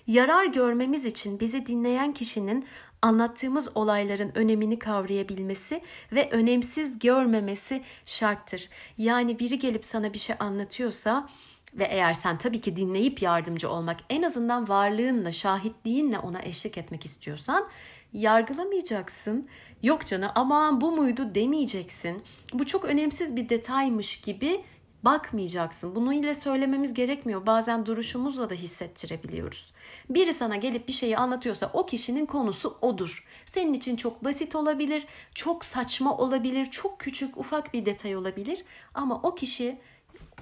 yarar 0.07 0.45
görmemiz 0.45 1.05
için 1.05 1.39
bizi 1.39 1.65
dinleyen 1.65 2.13
kişinin 2.13 2.65
anlattığımız 3.05 3.77
olayların 3.77 4.31
önemini 4.35 4.79
kavrayabilmesi 4.79 5.81
ve 6.11 6.29
önemsiz 6.31 6.99
görmemesi 6.99 7.83
şarttır. 8.05 8.69
Yani 8.97 9.39
biri 9.39 9.59
gelip 9.59 9.85
sana 9.85 10.13
bir 10.13 10.19
şey 10.19 10.35
anlatıyorsa 10.39 11.29
ve 11.73 11.83
eğer 11.83 12.13
sen 12.13 12.37
tabii 12.37 12.61
ki 12.61 12.75
dinleyip 12.75 13.21
yardımcı 13.21 13.69
olmak 13.69 13.99
en 14.09 14.23
azından 14.23 14.69
varlığınla, 14.69 15.31
şahitliğinle 15.31 16.19
ona 16.19 16.41
eşlik 16.41 16.77
etmek 16.77 17.05
istiyorsan 17.05 17.67
yargılamayacaksın. 18.13 19.49
Yok 19.83 20.05
canım 20.05 20.31
aman 20.35 20.81
bu 20.81 20.91
muydu 20.91 21.35
demeyeceksin. 21.35 22.23
Bu 22.53 22.65
çok 22.65 22.85
önemsiz 22.85 23.35
bir 23.35 23.49
detaymış 23.49 24.21
gibi 24.21 24.61
bakmayacaksın. 25.03 25.95
Bunu 25.95 26.13
ile 26.13 26.35
söylememiz 26.35 26.93
gerekmiyor. 26.93 27.45
Bazen 27.45 27.85
duruşumuzla 27.85 28.49
da 28.49 28.53
hissettirebiliyoruz. 28.53 29.73
Biri 30.09 30.33
sana 30.33 30.55
gelip 30.55 30.87
bir 30.87 30.93
şeyi 30.93 31.17
anlatıyorsa 31.17 31.69
o 31.73 31.85
kişinin 31.85 32.25
konusu 32.25 32.77
odur. 32.81 33.25
Senin 33.45 33.73
için 33.73 33.95
çok 33.95 34.23
basit 34.23 34.55
olabilir, 34.55 35.07
çok 35.33 35.65
saçma 35.65 36.17
olabilir, 36.17 36.65
çok 36.65 36.99
küçük, 36.99 37.37
ufak 37.37 37.73
bir 37.73 37.85
detay 37.85 38.15
olabilir 38.15 38.65
ama 38.93 39.19
o 39.23 39.35
kişi 39.35 39.77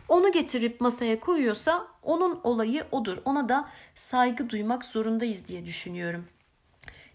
onu 0.10 0.32
getirip 0.32 0.82
masaya 0.82 1.20
koyuyorsa 1.20 1.88
onun 2.04 2.40
olayı 2.44 2.84
odur. 2.92 3.18
Ona 3.26 3.50
da 3.50 3.70
saygı 3.96 4.50
duymak 4.50 4.86
zorundayız 4.86 5.48
diye 5.48 5.66
düşünüyorum. 5.66 6.26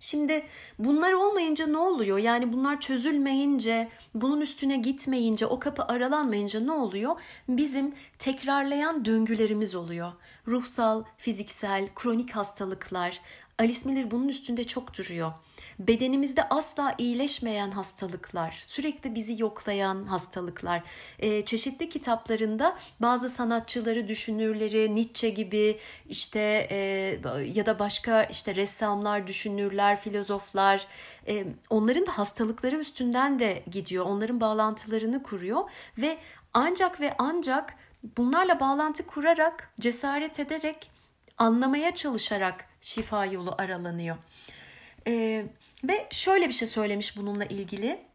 Şimdi 0.01 0.43
bunlar 0.79 1.13
olmayınca 1.13 1.67
ne 1.67 1.79
oluyor? 1.79 2.19
Yani 2.19 2.53
bunlar 2.53 2.81
çözülmeyince, 2.81 3.89
bunun 4.15 4.41
üstüne 4.41 4.77
gitmeyince, 4.77 5.47
o 5.47 5.59
kapı 5.59 5.83
aralanmayınca 5.83 6.61
ne 6.61 6.73
oluyor? 6.73 7.21
Bizim 7.49 7.95
tekrarlayan 8.19 9.05
döngülerimiz 9.05 9.75
oluyor. 9.75 10.13
Ruhsal, 10.47 11.05
fiziksel, 11.17 11.89
kronik 11.95 12.31
hastalıklar. 12.31 13.21
Alice 13.59 13.81
Miller 13.85 14.11
bunun 14.11 14.29
üstünde 14.29 14.65
çok 14.65 14.99
duruyor 14.99 15.33
bedenimizde 15.79 16.49
asla 16.49 16.95
iyileşmeyen 16.99 17.71
hastalıklar, 17.71 18.65
sürekli 18.67 19.15
bizi 19.15 19.43
yoklayan 19.43 20.05
hastalıklar. 20.07 20.83
E, 21.19 21.45
çeşitli 21.45 21.89
kitaplarında 21.89 22.79
bazı 23.01 23.29
sanatçıları, 23.29 24.09
düşünürleri, 24.09 24.95
Nietzsche 24.95 25.31
gibi 25.31 25.79
işte 26.09 26.69
e, 26.71 26.77
ya 27.55 27.67
da 27.67 27.79
başka 27.79 28.23
işte 28.23 28.55
ressamlar, 28.55 29.27
düşünürler, 29.27 30.01
filozoflar 30.01 30.87
e, 31.29 31.45
onların 31.71 32.07
da 32.07 32.19
hastalıkları 32.19 32.77
üstünden 32.77 33.39
de 33.39 33.63
gidiyor. 33.71 34.05
Onların 34.05 34.41
bağlantılarını 34.41 35.23
kuruyor 35.23 35.63
ve 35.99 36.19
ancak 36.55 37.01
ve 37.01 37.15
ancak 37.19 37.75
bunlarla 38.03 38.61
bağlantı 38.61 39.07
kurarak, 39.07 39.73
cesaret 39.81 40.41
ederek, 40.41 40.91
anlamaya 41.39 41.95
çalışarak 41.95 42.65
şifa 42.81 43.27
yolu 43.27 43.55
aralanıyor. 43.59 44.17
Ee, 45.07 45.47
ve 45.85 46.07
şöyle 46.11 46.49
bir 46.49 46.53
şey 46.53 46.69
söylemiş 46.69 47.17
bununla 47.17 47.45
ilgili. 47.45 48.09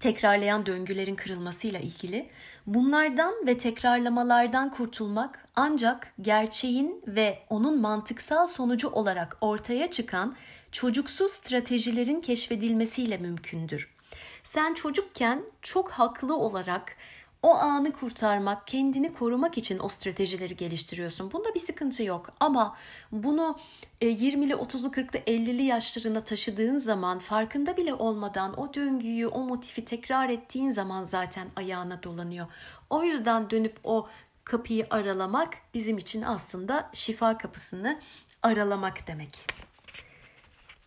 Tekrarlayan 0.00 0.66
döngülerin 0.66 1.16
kırılmasıyla 1.16 1.80
ilgili. 1.80 2.30
Bunlardan 2.66 3.46
ve 3.46 3.58
tekrarlamalardan 3.58 4.70
kurtulmak 4.70 5.46
ancak 5.56 6.12
gerçeğin 6.22 7.02
ve 7.06 7.38
onun 7.50 7.80
mantıksal 7.80 8.46
sonucu 8.46 8.88
olarak 8.88 9.36
ortaya 9.40 9.90
çıkan 9.90 10.36
çocuksu 10.72 11.28
stratejilerin 11.28 12.20
keşfedilmesiyle 12.20 13.18
mümkündür. 13.18 13.94
Sen 14.42 14.74
çocukken 14.74 15.42
çok 15.62 15.90
haklı 15.90 16.36
olarak 16.36 16.96
o 17.42 17.54
anı 17.54 17.92
kurtarmak, 17.92 18.66
kendini 18.66 19.14
korumak 19.14 19.58
için 19.58 19.78
o 19.78 19.88
stratejileri 19.88 20.56
geliştiriyorsun. 20.56 21.32
Bunda 21.32 21.54
bir 21.54 21.60
sıkıntı 21.60 22.02
yok. 22.02 22.30
Ama 22.40 22.76
bunu 23.12 23.58
20'li, 24.00 24.52
30'lu, 24.52 24.88
40'lı, 24.88 25.18
50'li 25.18 25.62
yaşlarına 25.62 26.24
taşıdığın 26.24 26.78
zaman 26.78 27.18
farkında 27.18 27.76
bile 27.76 27.94
olmadan 27.94 28.60
o 28.60 28.74
döngüyü, 28.74 29.26
o 29.26 29.40
motifi 29.40 29.84
tekrar 29.84 30.28
ettiğin 30.28 30.70
zaman 30.70 31.04
zaten 31.04 31.48
ayağına 31.56 32.02
dolanıyor. 32.02 32.46
O 32.90 33.04
yüzden 33.04 33.50
dönüp 33.50 33.76
o 33.84 34.08
kapıyı 34.44 34.86
aralamak 34.90 35.54
bizim 35.74 35.98
için 35.98 36.22
aslında 36.22 36.90
şifa 36.92 37.38
kapısını 37.38 38.00
aralamak 38.42 39.06
demek. 39.06 39.38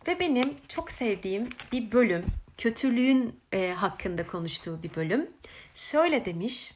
Ve 0.06 0.20
benim 0.20 0.56
çok 0.68 0.90
sevdiğim 0.90 1.48
bir 1.72 1.92
bölüm, 1.92 2.26
kötülüğün 2.58 3.40
e, 3.52 3.72
hakkında 3.72 4.26
konuştuğu 4.26 4.82
bir 4.82 4.94
bölüm. 4.94 5.30
Şöyle 5.74 6.24
demiş. 6.24 6.74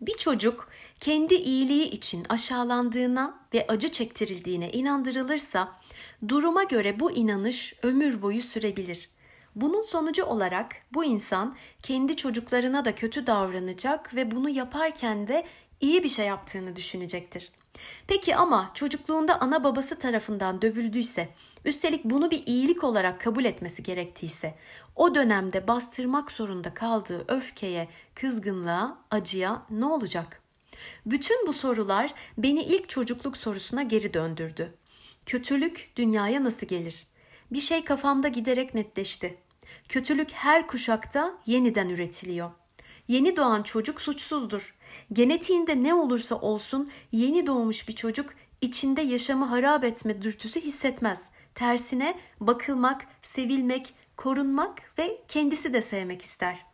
Bir 0.00 0.14
çocuk 0.14 0.68
kendi 1.00 1.34
iyiliği 1.34 1.90
için 1.90 2.26
aşağılandığına 2.28 3.38
ve 3.54 3.66
acı 3.68 3.92
çektirildiğine 3.92 4.70
inandırılırsa 4.70 5.72
duruma 6.28 6.64
göre 6.64 7.00
bu 7.00 7.12
inanış 7.12 7.74
ömür 7.82 8.22
boyu 8.22 8.42
sürebilir. 8.42 9.10
Bunun 9.54 9.82
sonucu 9.82 10.24
olarak 10.24 10.76
bu 10.92 11.04
insan 11.04 11.56
kendi 11.82 12.16
çocuklarına 12.16 12.84
da 12.84 12.94
kötü 12.94 13.26
davranacak 13.26 14.14
ve 14.14 14.30
bunu 14.30 14.48
yaparken 14.48 15.28
de 15.28 15.46
iyi 15.80 16.04
bir 16.04 16.08
şey 16.08 16.26
yaptığını 16.26 16.76
düşünecektir. 16.76 17.52
Peki 18.06 18.36
ama 18.36 18.70
çocukluğunda 18.74 19.40
ana 19.40 19.64
babası 19.64 19.98
tarafından 19.98 20.62
dövüldüyse, 20.62 21.28
üstelik 21.68 22.04
bunu 22.04 22.30
bir 22.30 22.46
iyilik 22.46 22.84
olarak 22.84 23.20
kabul 23.20 23.44
etmesi 23.44 23.82
gerektiyse, 23.82 24.54
o 24.96 25.14
dönemde 25.14 25.68
bastırmak 25.68 26.32
zorunda 26.32 26.74
kaldığı 26.74 27.24
öfkeye, 27.28 27.88
kızgınlığa, 28.14 28.98
acıya 29.10 29.62
ne 29.70 29.84
olacak? 29.84 30.42
Bütün 31.06 31.46
bu 31.46 31.52
sorular 31.52 32.14
beni 32.38 32.62
ilk 32.62 32.88
çocukluk 32.88 33.36
sorusuna 33.36 33.82
geri 33.82 34.14
döndürdü. 34.14 34.74
Kötülük 35.26 35.92
dünyaya 35.96 36.44
nasıl 36.44 36.66
gelir? 36.66 37.06
Bir 37.52 37.60
şey 37.60 37.84
kafamda 37.84 38.28
giderek 38.28 38.74
netleşti. 38.74 39.38
Kötülük 39.88 40.32
her 40.32 40.66
kuşakta 40.66 41.38
yeniden 41.46 41.88
üretiliyor. 41.88 42.50
Yeni 43.08 43.36
doğan 43.36 43.62
çocuk 43.62 44.00
suçsuzdur. 44.00 44.74
Genetiğinde 45.12 45.82
ne 45.82 45.94
olursa 45.94 46.34
olsun 46.34 46.88
yeni 47.12 47.46
doğmuş 47.46 47.88
bir 47.88 47.94
çocuk 47.94 48.34
içinde 48.60 49.00
yaşamı 49.00 49.44
harap 49.44 49.84
etme 49.84 50.22
dürtüsü 50.22 50.60
hissetmez. 50.60 51.30
Tersine 51.54 52.18
bakılmak, 52.40 53.06
sevilmek, 53.22 53.94
korunmak 54.16 54.98
ve 54.98 55.20
kendisi 55.28 55.72
de 55.72 55.82
sevmek 55.82 56.22
ister. 56.22 56.66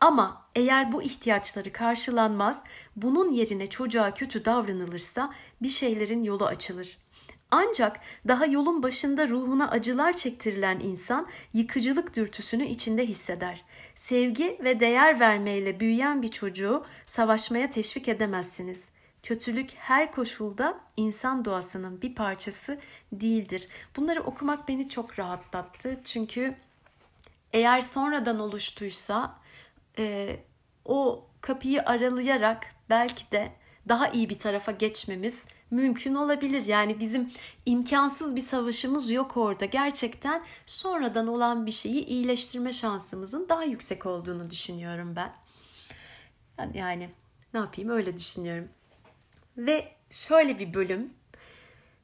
Ama 0.00 0.46
eğer 0.56 0.92
bu 0.92 1.02
ihtiyaçları 1.02 1.72
karşılanmaz, 1.72 2.62
bunun 2.96 3.30
yerine 3.30 3.66
çocuğa 3.66 4.14
kötü 4.14 4.44
davranılırsa 4.44 5.34
bir 5.62 5.68
şeylerin 5.68 6.22
yolu 6.22 6.46
açılır. 6.46 6.98
Ancak 7.50 8.00
daha 8.28 8.46
yolun 8.46 8.82
başında 8.82 9.28
ruhuna 9.28 9.70
acılar 9.70 10.12
çektirilen 10.12 10.80
insan 10.80 11.28
yıkıcılık 11.52 12.16
dürtüsünü 12.16 12.66
içinde 12.66 13.06
hisseder. 13.06 13.64
Sevgi 13.96 14.58
ve 14.64 14.80
değer 14.80 15.20
vermeyle 15.20 15.80
büyüyen 15.80 16.22
bir 16.22 16.28
çocuğu 16.28 16.84
savaşmaya 17.06 17.70
teşvik 17.70 18.08
edemezsiniz. 18.08 18.82
Kötülük 19.22 19.70
her 19.74 20.12
koşulda 20.12 20.80
insan 20.96 21.44
doğasının 21.44 22.02
bir 22.02 22.14
parçası 22.14 22.80
değildir. 23.12 23.68
Bunları 23.96 24.22
okumak 24.22 24.68
beni 24.68 24.88
çok 24.88 25.18
rahatlattı. 25.18 26.00
Çünkü 26.04 26.54
eğer 27.52 27.80
sonradan 27.80 28.40
oluştuysa 28.40 29.38
e, 29.98 30.36
o 30.84 31.26
kapıyı 31.40 31.82
aralayarak 31.82 32.66
belki 32.90 33.32
de 33.32 33.52
daha 33.88 34.08
iyi 34.08 34.30
bir 34.30 34.38
tarafa 34.38 34.72
geçmemiz 34.72 35.38
mümkün 35.70 36.14
olabilir. 36.14 36.66
Yani 36.66 37.00
bizim 37.00 37.30
imkansız 37.66 38.36
bir 38.36 38.40
savaşımız 38.40 39.10
yok 39.10 39.36
orada. 39.36 39.64
Gerçekten 39.64 40.42
sonradan 40.66 41.26
olan 41.26 41.66
bir 41.66 41.70
şeyi 41.70 42.04
iyileştirme 42.06 42.72
şansımızın 42.72 43.48
daha 43.48 43.64
yüksek 43.64 44.06
olduğunu 44.06 44.50
düşünüyorum 44.50 45.16
ben. 45.16 45.34
Yani 46.74 47.10
ne 47.54 47.60
yapayım 47.60 47.90
öyle 47.90 48.18
düşünüyorum. 48.18 48.68
Ve 49.56 49.92
şöyle 50.10 50.58
bir 50.58 50.74
bölüm. 50.74 51.10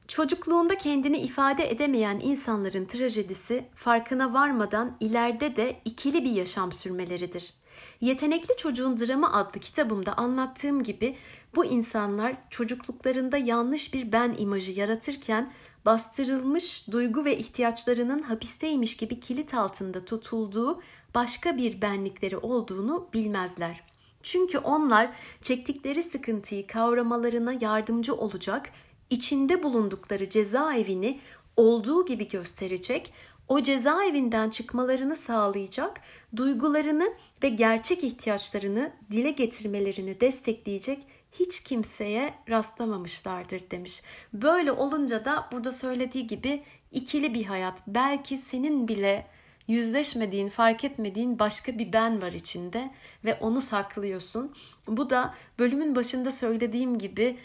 Çocukluğunda 0.07 0.77
kendini 0.77 1.17
ifade 1.17 1.71
edemeyen 1.71 2.19
insanların 2.19 2.85
trajedisi 2.85 3.65
farkına 3.75 4.33
varmadan 4.33 4.97
ileride 4.99 5.55
de 5.55 5.81
ikili 5.85 6.23
bir 6.23 6.31
yaşam 6.31 6.71
sürmeleridir. 6.71 7.53
Yetenekli 8.01 8.57
Çocuğun 8.57 8.97
Dramı 8.97 9.33
adlı 9.33 9.59
kitabımda 9.59 10.13
anlattığım 10.13 10.83
gibi 10.83 11.15
bu 11.55 11.65
insanlar 11.65 12.35
çocukluklarında 12.49 13.37
yanlış 13.37 13.93
bir 13.93 14.11
ben 14.11 14.35
imajı 14.37 14.71
yaratırken 14.71 15.53
bastırılmış 15.85 16.87
duygu 16.91 17.25
ve 17.25 17.37
ihtiyaçlarının 17.37 18.19
hapisteymiş 18.19 18.97
gibi 18.97 19.19
kilit 19.19 19.53
altında 19.53 20.05
tutulduğu 20.05 20.81
başka 21.15 21.57
bir 21.57 21.81
benlikleri 21.81 22.37
olduğunu 22.37 23.09
bilmezler. 23.13 23.83
Çünkü 24.23 24.57
onlar 24.57 25.11
çektikleri 25.41 26.03
sıkıntıyı 26.03 26.67
kavramalarına 26.67 27.53
yardımcı 27.61 28.15
olacak, 28.15 28.69
içinde 29.09 29.63
bulundukları 29.63 30.29
cezaevini 30.29 31.19
olduğu 31.57 32.05
gibi 32.05 32.27
gösterecek, 32.27 33.13
o 33.47 33.61
cezaevinden 33.61 34.49
çıkmalarını 34.49 35.15
sağlayacak, 35.15 36.01
duygularını 36.35 37.13
ve 37.43 37.49
gerçek 37.49 38.03
ihtiyaçlarını 38.03 38.91
dile 39.11 39.31
getirmelerini 39.31 40.21
destekleyecek 40.21 41.07
hiç 41.31 41.63
kimseye 41.63 42.33
rastlamamışlardır 42.49 43.71
demiş. 43.71 44.01
Böyle 44.33 44.71
olunca 44.71 45.25
da 45.25 45.49
burada 45.51 45.71
söylediği 45.71 46.27
gibi 46.27 46.63
ikili 46.91 47.33
bir 47.33 47.45
hayat. 47.45 47.83
Belki 47.87 48.37
senin 48.37 48.87
bile 48.87 49.27
yüzleşmediğin, 49.69 50.49
fark 50.49 50.83
etmediğin 50.83 51.39
başka 51.39 51.79
bir 51.79 51.93
ben 51.93 52.21
var 52.21 52.33
içinde 52.33 52.91
ve 53.25 53.33
onu 53.33 53.61
saklıyorsun. 53.61 54.55
Bu 54.87 55.09
da 55.09 55.33
bölümün 55.59 55.95
başında 55.95 56.31
söylediğim 56.31 56.99
gibi 56.99 57.37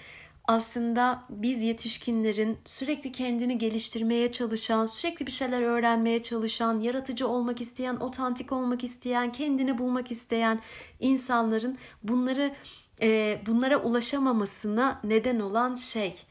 aslında 0.44 1.24
biz 1.30 1.62
yetişkinlerin 1.62 2.58
sürekli 2.64 3.12
kendini 3.12 3.58
geliştirmeye 3.58 4.32
çalışan, 4.32 4.86
sürekli 4.86 5.26
bir 5.26 5.32
şeyler 5.32 5.62
öğrenmeye 5.62 6.22
çalışan, 6.22 6.80
yaratıcı 6.80 7.28
olmak 7.28 7.60
isteyen, 7.60 7.96
otantik 7.96 8.52
olmak 8.52 8.84
isteyen, 8.84 9.32
kendini 9.32 9.78
bulmak 9.78 10.10
isteyen 10.10 10.60
insanların 11.00 11.78
bunları 12.02 12.54
e, 13.02 13.40
bunlara 13.46 13.76
ulaşamamasına 13.82 15.00
neden 15.04 15.40
olan 15.40 15.74
şey. 15.74 16.22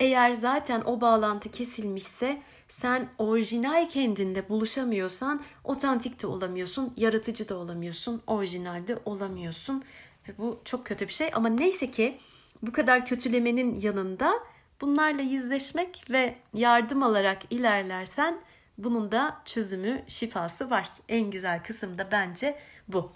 Eğer 0.00 0.32
zaten 0.32 0.82
o 0.86 1.00
bağlantı 1.00 1.50
kesilmişse 1.50 2.42
sen 2.70 3.08
orijinal 3.18 3.88
kendinde 3.88 4.48
buluşamıyorsan 4.48 5.42
otantik 5.64 6.22
de 6.22 6.26
olamıyorsun, 6.26 6.94
yaratıcı 6.96 7.48
da 7.48 7.56
olamıyorsun, 7.56 8.22
orijinal 8.26 8.86
de 8.86 8.98
olamıyorsun. 9.04 9.84
Ve 10.28 10.38
bu 10.38 10.60
çok 10.64 10.86
kötü 10.86 11.08
bir 11.08 11.12
şey 11.12 11.30
ama 11.32 11.48
neyse 11.48 11.90
ki 11.90 12.18
bu 12.62 12.72
kadar 12.72 13.06
kötülemenin 13.06 13.80
yanında 13.80 14.32
bunlarla 14.80 15.22
yüzleşmek 15.22 16.04
ve 16.10 16.34
yardım 16.54 17.02
alarak 17.02 17.42
ilerlersen 17.50 18.40
Bunun 18.84 19.12
da 19.12 19.42
çözümü, 19.44 20.02
şifası 20.06 20.70
var. 20.70 20.88
En 21.08 21.30
güzel 21.30 21.62
kısım 21.62 21.98
da 21.98 22.08
bence 22.12 22.58
bu. 22.88 23.12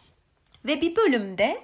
Ve 0.67 0.81
bir 0.81 0.97
bölümde 0.97 1.63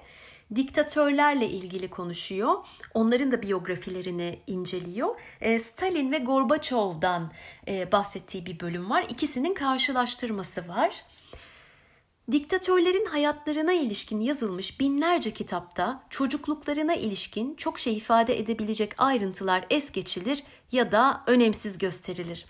diktatörlerle 0.55 1.49
ilgili 1.49 1.89
konuşuyor. 1.89 2.55
Onların 2.93 3.31
da 3.31 3.41
biyografilerini 3.41 4.39
inceliyor. 4.47 5.15
E, 5.41 5.59
Stalin 5.59 6.11
ve 6.11 6.17
Gorbaçov'dan 6.17 7.31
e, 7.67 7.91
bahsettiği 7.91 8.45
bir 8.45 8.59
bölüm 8.59 8.89
var. 8.89 9.05
İkisinin 9.09 9.53
karşılaştırması 9.53 10.67
var. 10.67 11.03
Diktatörlerin 12.31 13.05
hayatlarına 13.05 13.73
ilişkin 13.73 14.19
yazılmış 14.19 14.79
binlerce 14.79 15.31
kitapta 15.31 16.03
çocukluklarına 16.09 16.95
ilişkin 16.95 17.55
çok 17.55 17.79
şey 17.79 17.97
ifade 17.97 18.39
edebilecek 18.39 18.93
ayrıntılar 18.97 19.65
es 19.69 19.91
geçilir 19.91 20.43
ya 20.71 20.91
da 20.91 21.23
önemsiz 21.27 21.77
gösterilir. 21.77 22.45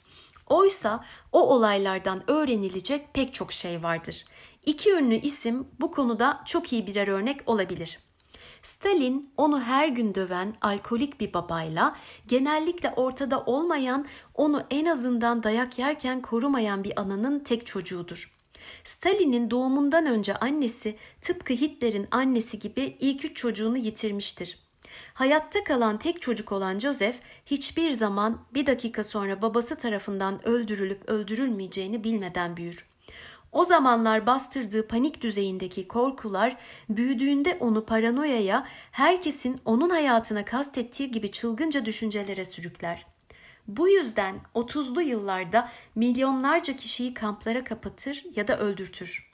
Oysa 0.52 1.06
o 1.32 1.42
olaylardan 1.42 2.32
öğrenilecek 2.32 3.14
pek 3.14 3.34
çok 3.34 3.54
şey 3.54 3.84
vardır. 3.84 4.26
İki 4.66 4.92
ünlü 4.92 5.16
isim 5.16 5.68
bu 5.80 5.92
konuda 5.92 6.42
çok 6.46 6.74
iyi 6.74 6.88
birer 6.88 7.08
örnek 7.08 7.50
olabilir. 7.50 8.00
Stalin 8.62 9.34
onu 9.38 9.62
her 9.62 9.88
gün 9.88 10.16
döven 10.16 10.56
alkolik 10.62 11.20
bir 11.20 11.34
babayla 11.34 11.96
genellikle 12.28 12.94
ortada 12.96 13.44
olmayan, 13.46 14.08
onu 14.36 14.64
en 14.70 14.86
azından 14.86 15.44
dayak 15.44 15.80
yerken 15.80 16.22
korumayan 16.22 16.84
bir 16.84 17.02
ananın 17.02 17.40
tek 17.40 17.68
çocuğudur. 17.68 18.38
Stalin'in 18.84 19.52
doğumundan 19.52 20.06
önce 20.06 20.36
annesi 20.36 20.98
tıpkı 21.22 21.54
Hitler'in 21.54 22.08
annesi 22.12 22.60
gibi 22.60 22.98
ilk 23.00 23.26
üç 23.26 23.38
çocuğunu 23.38 23.78
yitirmiştir. 23.78 24.71
Hayatta 25.14 25.64
kalan 25.64 26.00
tek 26.00 26.22
çocuk 26.22 26.52
olan 26.52 26.80
Joseph 26.80 27.16
hiçbir 27.46 27.92
zaman 27.92 28.42
bir 28.54 28.66
dakika 28.66 29.04
sonra 29.04 29.42
babası 29.42 29.78
tarafından 29.78 30.48
öldürülüp 30.48 31.10
öldürülmeyeceğini 31.10 32.04
bilmeden 32.04 32.58
büyür. 32.58 32.86
O 33.52 33.66
zamanlar 33.66 34.26
bastırdığı 34.26 34.88
panik 34.88 35.22
düzeyindeki 35.22 35.88
korkular 35.88 36.58
büyüdüğünde 36.90 37.58
onu 37.60 37.86
paranoyaya, 37.86 38.68
herkesin 38.92 39.62
onun 39.66 39.90
hayatına 39.90 40.46
kastettiği 40.46 41.12
gibi 41.12 41.32
çılgınca 41.32 41.86
düşüncelere 41.86 42.46
sürükler. 42.46 43.06
Bu 43.68 43.90
yüzden 43.90 44.36
30'lu 44.56 45.02
yıllarda 45.02 45.72
milyonlarca 45.96 46.76
kişiyi 46.76 47.14
kamplara 47.14 47.64
kapatır 47.64 48.24
ya 48.36 48.48
da 48.48 48.58
öldürtür. 48.58 49.31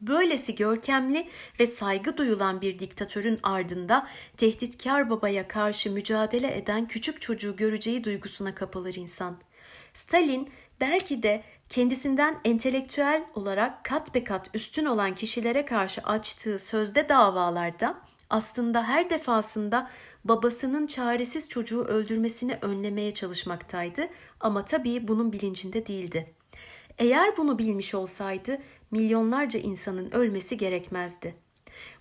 Böylesi 0.00 0.54
görkemli 0.54 1.28
ve 1.60 1.66
saygı 1.66 2.16
duyulan 2.16 2.60
bir 2.60 2.78
diktatörün 2.78 3.38
ardında 3.42 4.08
tehditkar 4.36 5.10
babaya 5.10 5.48
karşı 5.48 5.90
mücadele 5.90 6.56
eden 6.56 6.88
küçük 6.88 7.22
çocuğu 7.22 7.56
göreceği 7.56 8.04
duygusuna 8.04 8.54
kapılır 8.54 8.94
insan. 8.94 9.36
Stalin 9.94 10.50
belki 10.80 11.22
de 11.22 11.42
kendisinden 11.68 12.40
entelektüel 12.44 13.24
olarak 13.34 13.84
kat 13.84 14.14
be 14.14 14.24
kat 14.24 14.50
üstün 14.54 14.84
olan 14.84 15.14
kişilere 15.14 15.64
karşı 15.64 16.00
açtığı 16.00 16.58
sözde 16.58 17.08
davalarda 17.08 17.98
aslında 18.30 18.84
her 18.84 19.10
defasında 19.10 19.90
babasının 20.24 20.86
çaresiz 20.86 21.48
çocuğu 21.48 21.84
öldürmesini 21.84 22.58
önlemeye 22.62 23.14
çalışmaktaydı 23.14 24.08
ama 24.40 24.64
tabii 24.64 25.08
bunun 25.08 25.32
bilincinde 25.32 25.86
değildi. 25.86 26.34
Eğer 26.98 27.36
bunu 27.36 27.58
bilmiş 27.58 27.94
olsaydı 27.94 28.58
milyonlarca 28.90 29.60
insanın 29.60 30.10
ölmesi 30.10 30.56
gerekmezdi. 30.56 31.34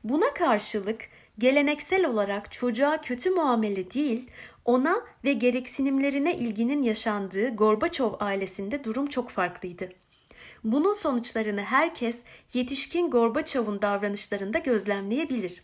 Buna 0.03 0.33
karşılık 0.33 1.09
geleneksel 1.39 2.05
olarak 2.05 2.51
çocuğa 2.51 3.01
kötü 3.01 3.29
muamele 3.29 3.91
değil, 3.91 4.29
ona 4.65 5.05
ve 5.23 5.33
gereksinimlerine 5.33 6.37
ilginin 6.37 6.83
yaşandığı 6.83 7.55
Gorbaçov 7.55 8.13
ailesinde 8.19 8.83
durum 8.83 9.07
çok 9.07 9.29
farklıydı. 9.29 9.89
Bunun 10.63 10.93
sonuçlarını 10.93 11.61
herkes 11.61 12.19
yetişkin 12.53 13.11
Gorbaçov'un 13.11 13.81
davranışlarında 13.81 14.59
gözlemleyebilir. 14.59 15.63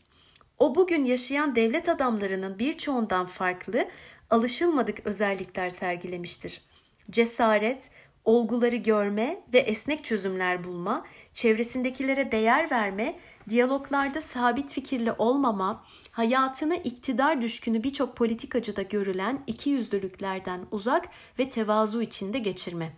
O 0.60 0.75
bugün 0.75 1.05
yaşayan 1.05 1.55
devlet 1.55 1.89
adamlarının 1.89 2.60
birçoğundan 2.60 3.25
farklı, 3.25 3.88
alışılmadık 4.29 5.05
özellikler 5.05 5.69
sergilemiştir. 5.69 6.62
Cesaret, 7.10 7.89
olguları 8.25 8.75
görme 8.75 9.43
ve 9.53 9.60
esnek 9.60 10.05
çözümler 10.05 10.63
bulma, 10.63 11.05
çevresindekilere 11.34 12.31
değer 12.31 12.71
verme, 12.71 13.19
diyaloglarda 13.49 14.21
sabit 14.21 14.73
fikirli 14.73 15.12
olmama, 15.12 15.84
hayatını 16.12 16.75
iktidar 16.75 17.41
düşkünü 17.41 17.84
birçok 17.84 18.15
politikacıda 18.15 18.81
görülen 18.81 19.43
ikiyüzlülüklerden 19.47 20.65
uzak 20.71 21.10
ve 21.39 21.49
tevazu 21.49 22.01
içinde 22.01 22.39
geçirme. 22.39 22.93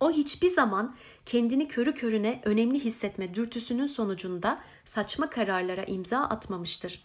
O 0.00 0.10
hiçbir 0.10 0.48
zaman 0.48 0.96
kendini 1.26 1.68
körü 1.68 1.94
körüne 1.94 2.40
önemli 2.44 2.80
hissetme 2.80 3.34
dürtüsünün 3.34 3.86
sonucunda 3.86 4.60
saçma 4.84 5.30
kararlara 5.30 5.84
imza 5.84 6.18
atmamıştır. 6.18 7.04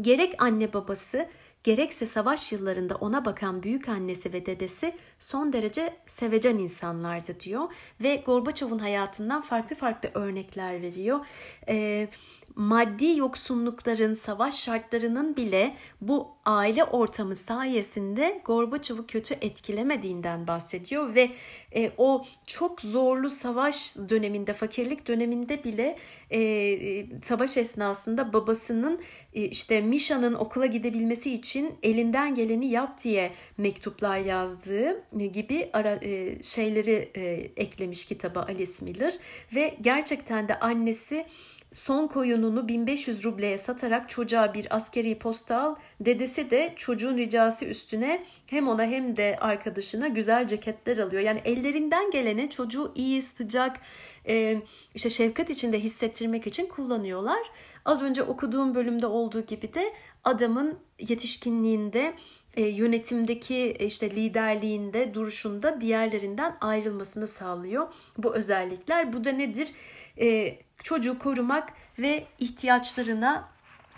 Gerek 0.00 0.42
anne 0.42 0.72
babası 0.72 1.28
gerekse 1.64 2.06
savaş 2.06 2.52
yıllarında 2.52 2.94
ona 2.94 3.24
bakan 3.24 3.62
büyük 3.62 3.88
annesi 3.88 4.32
ve 4.32 4.46
dedesi 4.46 4.96
son 5.18 5.52
derece 5.52 5.96
sevecen 6.06 6.58
insanlardı 6.58 7.40
diyor 7.40 7.68
ve 8.02 8.22
Gorbaçov'un 8.26 8.78
hayatından 8.78 9.42
farklı 9.42 9.76
farklı 9.76 10.10
örnekler 10.14 10.82
veriyor. 10.82 11.26
Ee, 11.68 12.08
maddi 12.54 13.16
yoksunlukların, 13.16 14.14
savaş 14.14 14.54
şartlarının 14.54 15.36
bile 15.36 15.76
bu 16.00 16.28
aile 16.44 16.84
ortamı 16.84 17.36
sayesinde 17.36 18.42
Gorbaçov'u 18.44 19.06
kötü 19.06 19.34
etkilemediğinden 19.34 20.46
bahsediyor 20.46 21.14
ve 21.14 21.30
e, 21.74 21.92
o 21.98 22.24
çok 22.46 22.80
zorlu 22.80 23.30
savaş 23.30 23.96
döneminde, 24.08 24.52
fakirlik 24.52 25.08
döneminde 25.08 25.64
bile 25.64 25.98
e, 26.30 26.40
e 26.40 27.06
savaş 27.22 27.56
esnasında 27.56 28.32
babasının 28.32 28.94
e, 28.94 29.04
işte 29.32 29.80
Misha'nın 29.80 30.34
okula 30.34 30.66
gidebilmesi 30.66 31.34
için 31.34 31.74
elinden 31.82 32.34
geleni 32.34 32.66
yap 32.70 33.04
diye 33.04 33.32
mektuplar 33.58 34.18
yazdığı 34.18 35.04
gibi 35.32 35.70
ara, 35.72 35.98
e, 36.02 36.42
şeyleri 36.42 37.10
e, 37.14 37.22
eklemiş 37.56 38.04
kitaba 38.04 38.40
Alice 38.40 38.84
Miller 38.84 39.14
ve 39.54 39.74
gerçekten 39.80 40.48
de 40.48 40.58
annesi 40.58 41.26
son 41.72 42.06
koyununu 42.06 42.68
1500 42.68 43.24
rubleye 43.24 43.58
satarak 43.58 44.10
çocuğa 44.10 44.54
bir 44.54 44.76
askeri 44.76 45.18
posta 45.18 45.60
al. 45.60 45.74
Dedesi 46.00 46.50
de 46.50 46.74
çocuğun 46.76 47.18
ricası 47.18 47.64
üstüne 47.64 48.24
hem 48.46 48.68
ona 48.68 48.84
hem 48.84 49.16
de 49.16 49.36
arkadaşına 49.40 50.08
güzel 50.08 50.46
ceketler 50.46 50.98
alıyor. 50.98 51.22
Yani 51.22 51.40
ellerinden 51.44 52.10
geleni 52.10 52.50
çocuğu 52.50 52.92
iyi, 52.94 53.22
sıcak, 53.22 53.80
e, 54.28 54.62
işte 54.94 55.10
şefkat 55.10 55.50
içinde 55.50 55.80
hissettirmek 55.80 56.46
için 56.46 56.66
kullanıyorlar. 56.66 57.40
Az 57.84 58.02
önce 58.02 58.22
okuduğum 58.22 58.74
bölümde 58.74 59.06
olduğu 59.06 59.40
gibi 59.40 59.74
de 59.74 59.92
adamın 60.24 60.78
yetişkinliğinde 60.98 62.14
e, 62.54 62.62
yönetimdeki 62.62 63.72
işte 63.72 64.10
liderliğinde 64.10 65.14
duruşunda 65.14 65.80
diğerlerinden 65.80 66.56
ayrılmasını 66.60 67.28
sağlıyor 67.28 67.94
bu 68.18 68.34
özellikler. 68.34 69.12
Bu 69.12 69.24
da 69.24 69.32
nedir? 69.32 69.72
E, 70.20 70.58
çocuğu 70.82 71.18
korumak 71.18 71.72
ve 71.98 72.26
ihtiyaçlarına 72.38 73.48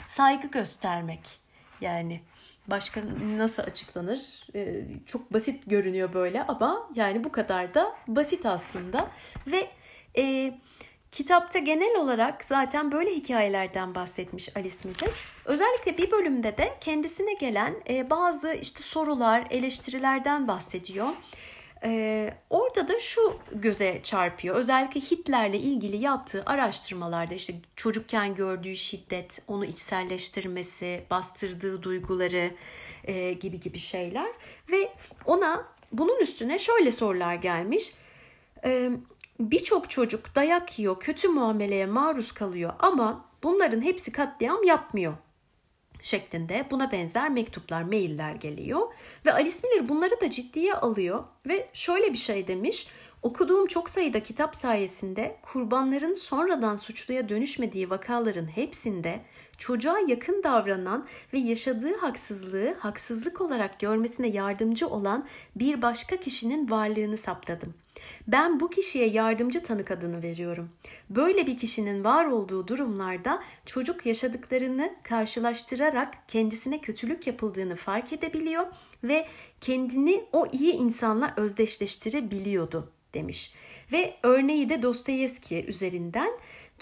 saygı 0.07 0.49
göstermek. 0.49 1.21
Yani 1.81 2.21
başka 2.67 3.01
nasıl 3.37 3.63
açıklanır? 3.63 4.47
Ee, 4.55 4.85
çok 5.07 5.33
basit 5.33 5.71
görünüyor 5.71 6.13
böyle 6.13 6.43
ama 6.47 6.91
yani 6.95 7.25
bu 7.25 7.33
kadar 7.33 7.75
da 7.75 7.97
basit 8.09 8.47
aslında 8.47 9.11
ve 9.47 9.71
e, 10.17 10.55
kitapta 11.13 11.59
genel 11.59 11.97
olarak 11.97 12.45
zaten 12.45 12.93
böyle 12.93 13.15
hikayelerden 13.15 13.95
bahsetmiş 13.95 14.57
Alice 14.57 14.77
Miller. 14.85 15.15
Özellikle 15.45 15.99
bir 15.99 16.11
bölümde 16.11 16.57
de 16.57 16.73
kendisine 16.81 17.35
gelen 17.35 17.75
e, 17.89 18.11
bazı 18.11 18.53
işte 18.53 18.83
sorular, 18.83 19.47
eleştirilerden 19.51 20.49
bahsediyor. 20.49 21.09
Ee, 21.85 22.35
orada 22.51 22.89
da 22.89 22.99
şu 23.01 23.39
göze 23.53 24.01
çarpıyor. 24.03 24.57
Özellikle 24.57 25.01
Hitler'le 25.01 25.55
ilgili 25.55 25.97
yaptığı 25.97 26.43
araştırmalarda 26.47 27.35
işte 27.35 27.55
çocukken 27.77 28.35
gördüğü 28.35 28.77
şiddet, 28.77 29.43
onu 29.49 29.65
içselleştirmesi, 29.65 31.03
bastırdığı 31.11 31.83
duyguları 31.83 32.51
e, 33.05 33.33
gibi 33.33 33.61
gibi 33.61 33.79
şeyler. 33.79 34.29
Ve 34.73 34.93
ona 35.27 35.67
bunun 35.93 36.21
üstüne 36.21 36.59
şöyle 36.59 36.93
sorular 36.93 37.35
gelmiş. 37.35 37.93
Birçok 39.41 39.91
çocuk 39.91 40.35
dayak 40.35 40.79
yiyor, 40.79 41.01
kötü 41.01 41.29
muameleye 41.29 41.87
maruz 41.87 42.33
kalıyor 42.33 42.73
ama 42.79 43.25
bunların 43.43 43.83
hepsi 43.83 44.13
katliam 44.13 44.65
yapmıyor 44.65 45.15
şeklinde 46.03 46.67
buna 46.71 46.93
benzer 46.93 47.31
mektuplar, 47.31 47.83
mailler 47.83 48.35
geliyor. 48.35 48.81
Ve 49.27 49.33
Alice 49.33 49.59
Miller 49.65 49.89
bunları 49.89 50.21
da 50.21 50.31
ciddiye 50.31 50.75
alıyor 50.75 51.25
ve 51.47 51.69
şöyle 51.73 52.13
bir 52.13 52.19
şey 52.19 52.49
demiş. 52.49 52.89
Okuduğum 53.23 53.67
çok 53.67 53.91
sayıda 53.91 54.23
kitap 54.23 54.57
sayesinde 54.57 55.37
kurbanların 55.43 56.15
sonradan 56.15 56.77
suçluya 56.77 57.29
dönüşmediği 57.29 57.91
vakaların 57.91 58.47
hepsinde 58.47 59.21
çocuğa 59.63 59.99
yakın 60.09 60.43
davranan 60.43 61.07
ve 61.33 61.39
yaşadığı 61.39 61.97
haksızlığı 61.97 62.75
haksızlık 62.79 63.41
olarak 63.41 63.81
görmesine 63.81 64.29
yardımcı 64.29 64.89
olan 64.89 65.29
bir 65.57 65.83
başka 65.83 66.17
kişinin 66.17 66.71
varlığını 66.71 67.17
saptadım. 67.17 67.75
Ben 68.29 68.61
bu 68.61 68.71
kişiye 68.71 69.07
yardımcı 69.07 69.63
tanık 69.63 69.91
adını 69.91 70.23
veriyorum. 70.23 70.71
Böyle 71.11 71.47
bir 71.47 71.59
kişinin 71.59 72.05
var 72.05 72.27
olduğu 72.27 72.69
durumlarda 72.69 73.43
çocuk 73.67 74.07
yaşadıklarını 74.07 74.95
karşılaştırarak 75.03 76.29
kendisine 76.29 76.81
kötülük 76.81 77.27
yapıldığını 77.27 77.77
fark 77.77 78.13
edebiliyor 78.13 78.67
ve 79.05 79.27
kendini 79.61 80.25
o 80.33 80.47
iyi 80.53 80.73
insanla 80.73 81.35
özdeşleştirebiliyordu 81.37 82.93
demiş. 83.15 83.55
Ve 83.93 84.15
örneği 84.23 84.69
de 84.69 84.83
Dostoyevski 84.83 85.65
üzerinden 85.65 86.31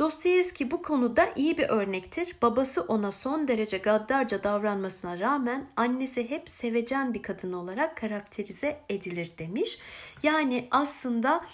Dostoyevski 0.01 0.71
bu 0.71 0.83
konuda 0.83 1.33
iyi 1.37 1.59
bir 1.59 1.69
örnektir. 1.69 2.37
Babası 2.43 2.83
ona 2.83 3.13
son 3.13 3.49
derece 3.49 3.79
gaddarca 3.79 4.45
davranmasına 4.45 5.21
rağmen 5.21 5.67
annesi 5.77 6.31
hep 6.31 6.49
sevecen 6.49 7.15
bir 7.15 7.23
kadın 7.23 7.53
olarak 7.53 7.97
karakterize 7.97 8.81
edilir 8.89 9.33
demiş. 9.39 9.79
Yani 10.23 10.69
aslında 10.71 11.45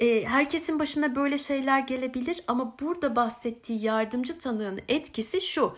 e, 0.00 0.24
herkesin 0.24 0.78
başına 0.78 1.16
böyle 1.16 1.38
şeyler 1.38 1.78
gelebilir 1.78 2.44
ama 2.46 2.76
burada 2.80 3.16
bahsettiği 3.16 3.82
yardımcı 3.82 4.38
tanığın 4.38 4.80
etkisi 4.88 5.40
şu. 5.40 5.76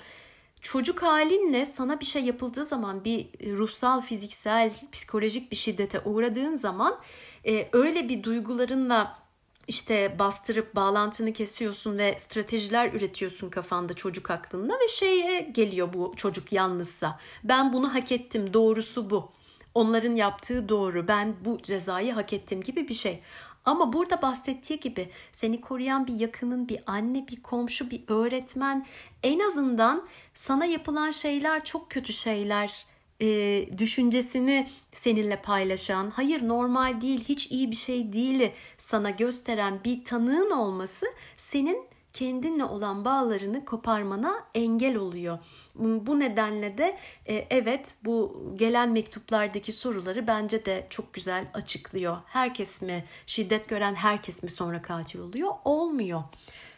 Çocuk 0.60 1.02
halinle 1.02 1.66
sana 1.66 2.00
bir 2.00 2.06
şey 2.06 2.24
yapıldığı 2.24 2.64
zaman 2.64 3.04
bir 3.04 3.28
ruhsal, 3.58 4.00
fiziksel, 4.00 4.72
psikolojik 4.92 5.50
bir 5.50 5.56
şiddete 5.56 6.00
uğradığın 6.00 6.54
zaman 6.54 6.98
e, 7.46 7.68
öyle 7.72 8.08
bir 8.08 8.22
duygularınla 8.22 9.25
işte 9.68 10.16
bastırıp 10.18 10.74
bağlantını 10.74 11.32
kesiyorsun 11.32 11.98
ve 11.98 12.16
stratejiler 12.18 12.92
üretiyorsun 12.92 13.50
kafanda 13.50 13.92
çocuk 13.92 14.30
aklında 14.30 14.74
ve 14.74 14.88
şeye 14.88 15.40
geliyor 15.40 15.92
bu 15.92 16.12
çocuk 16.16 16.52
yalnızsa. 16.52 17.18
Ben 17.44 17.72
bunu 17.72 17.94
hak 17.94 18.12
ettim, 18.12 18.54
doğrusu 18.54 19.10
bu. 19.10 19.32
Onların 19.74 20.14
yaptığı 20.14 20.68
doğru. 20.68 21.08
Ben 21.08 21.34
bu 21.44 21.58
cezayı 21.62 22.12
hak 22.12 22.32
ettim 22.32 22.62
gibi 22.62 22.88
bir 22.88 22.94
şey. 22.94 23.22
Ama 23.64 23.92
burada 23.92 24.22
bahsettiği 24.22 24.80
gibi 24.80 25.10
seni 25.32 25.60
koruyan 25.60 26.06
bir 26.06 26.14
yakının, 26.14 26.68
bir 26.68 26.80
anne, 26.86 27.28
bir 27.28 27.42
komşu, 27.42 27.90
bir 27.90 28.02
öğretmen 28.08 28.86
en 29.22 29.40
azından 29.40 30.08
sana 30.34 30.64
yapılan 30.64 31.10
şeyler 31.10 31.64
çok 31.64 31.90
kötü 31.90 32.12
şeyler 32.12 32.86
e, 33.20 33.78
düşüncesini 33.78 34.68
seninle 34.92 35.42
paylaşan, 35.42 36.10
hayır 36.10 36.48
normal 36.48 37.00
değil, 37.00 37.24
hiç 37.28 37.50
iyi 37.50 37.70
bir 37.70 37.76
şey 37.76 38.12
değil 38.12 38.50
sana 38.78 39.10
gösteren 39.10 39.80
bir 39.84 40.04
tanığın 40.04 40.50
olması 40.50 41.06
senin 41.36 41.86
kendinle 42.16 42.64
olan 42.64 43.04
bağlarını 43.04 43.64
koparmana 43.64 44.44
engel 44.54 44.96
oluyor. 44.96 45.38
Bu 45.74 46.20
nedenle 46.20 46.78
de 46.78 46.98
e, 47.28 47.46
evet 47.50 47.94
bu 48.04 48.42
gelen 48.56 48.90
mektuplardaki 48.90 49.72
soruları 49.72 50.26
bence 50.26 50.64
de 50.64 50.86
çok 50.90 51.14
güzel 51.14 51.46
açıklıyor. 51.54 52.16
Herkes 52.26 52.82
mi 52.82 53.04
şiddet 53.26 53.68
gören 53.68 53.94
herkes 53.94 54.42
mi 54.42 54.50
sonra 54.50 54.82
katil 54.82 55.18
oluyor? 55.18 55.52
Olmuyor. 55.64 56.22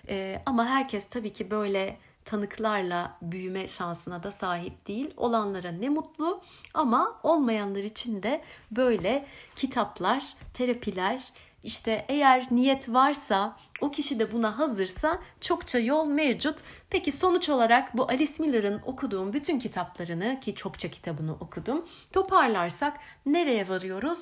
E, 0.09 0.43
ama 0.47 0.67
herkes 0.67 1.07
tabii 1.07 1.33
ki 1.33 1.51
böyle 1.51 1.97
tanıklarla 2.29 3.17
büyüme 3.23 3.69
şansına 3.69 4.23
da 4.23 4.33
sahip 4.33 4.89
değil. 4.89 5.15
Olanlara 5.17 5.73
ne 5.73 5.89
mutlu 5.89 6.43
ama 6.75 7.21
olmayanlar 7.23 7.83
için 7.83 8.23
de 8.23 8.43
böyle 8.71 9.27
kitaplar, 9.57 10.25
terapiler, 10.55 11.23
işte 11.65 12.05
eğer 12.09 12.47
niyet 12.51 12.89
varsa, 12.89 13.57
o 13.81 13.91
kişi 13.91 14.19
de 14.19 14.33
buna 14.33 14.59
hazırsa 14.59 15.19
çokça 15.41 15.79
yol 15.79 16.07
mevcut. 16.07 16.59
Peki 16.91 17.13
sonuç 17.13 17.49
olarak 17.49 17.97
bu 17.97 18.09
Alice 18.09 18.35
Miller'ın 18.39 18.81
okuduğum 18.87 19.33
bütün 19.33 19.59
kitaplarını 19.59 20.41
ki 20.41 20.55
çokça 20.55 20.91
kitabını 20.91 21.33
okudum. 21.33 21.87
Toparlarsak 22.13 22.97
nereye 23.27 23.69
varıyoruz? 23.69 24.19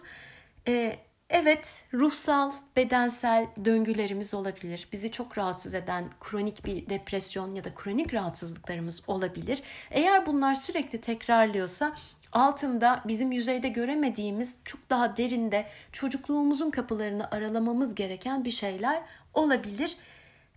Ee, 0.68 0.98
Evet, 1.30 1.84
ruhsal, 1.94 2.52
bedensel 2.76 3.46
döngülerimiz 3.64 4.34
olabilir. 4.34 4.88
Bizi 4.92 5.12
çok 5.12 5.38
rahatsız 5.38 5.74
eden 5.74 6.04
kronik 6.20 6.64
bir 6.64 6.90
depresyon 6.90 7.54
ya 7.54 7.64
da 7.64 7.74
kronik 7.74 8.14
rahatsızlıklarımız 8.14 9.02
olabilir. 9.06 9.62
Eğer 9.90 10.26
bunlar 10.26 10.54
sürekli 10.54 11.00
tekrarlıyorsa 11.00 11.96
altında 12.32 13.02
bizim 13.04 13.32
yüzeyde 13.32 13.68
göremediğimiz 13.68 14.56
çok 14.64 14.90
daha 14.90 15.16
derinde 15.16 15.66
çocukluğumuzun 15.92 16.70
kapılarını 16.70 17.30
aralamamız 17.30 17.94
gereken 17.94 18.44
bir 18.44 18.50
şeyler 18.50 19.02
olabilir. 19.34 19.96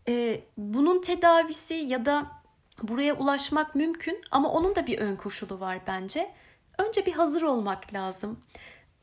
Ee, 0.08 0.42
bunun 0.58 1.02
tedavisi 1.02 1.74
ya 1.74 2.06
da 2.06 2.26
buraya 2.84 3.14
ulaşmak 3.14 3.76
mümkün 3.76 4.22
ama 4.32 4.50
onun 4.52 4.76
da 4.76 4.88
bir 4.88 5.00
ön 5.00 5.16
koşulu 5.16 5.60
var 5.60 5.80
bence. 5.88 6.32
Önce 6.78 7.06
bir 7.06 7.14
hazır 7.14 7.42
olmak 7.42 7.94
lazım 7.94 8.40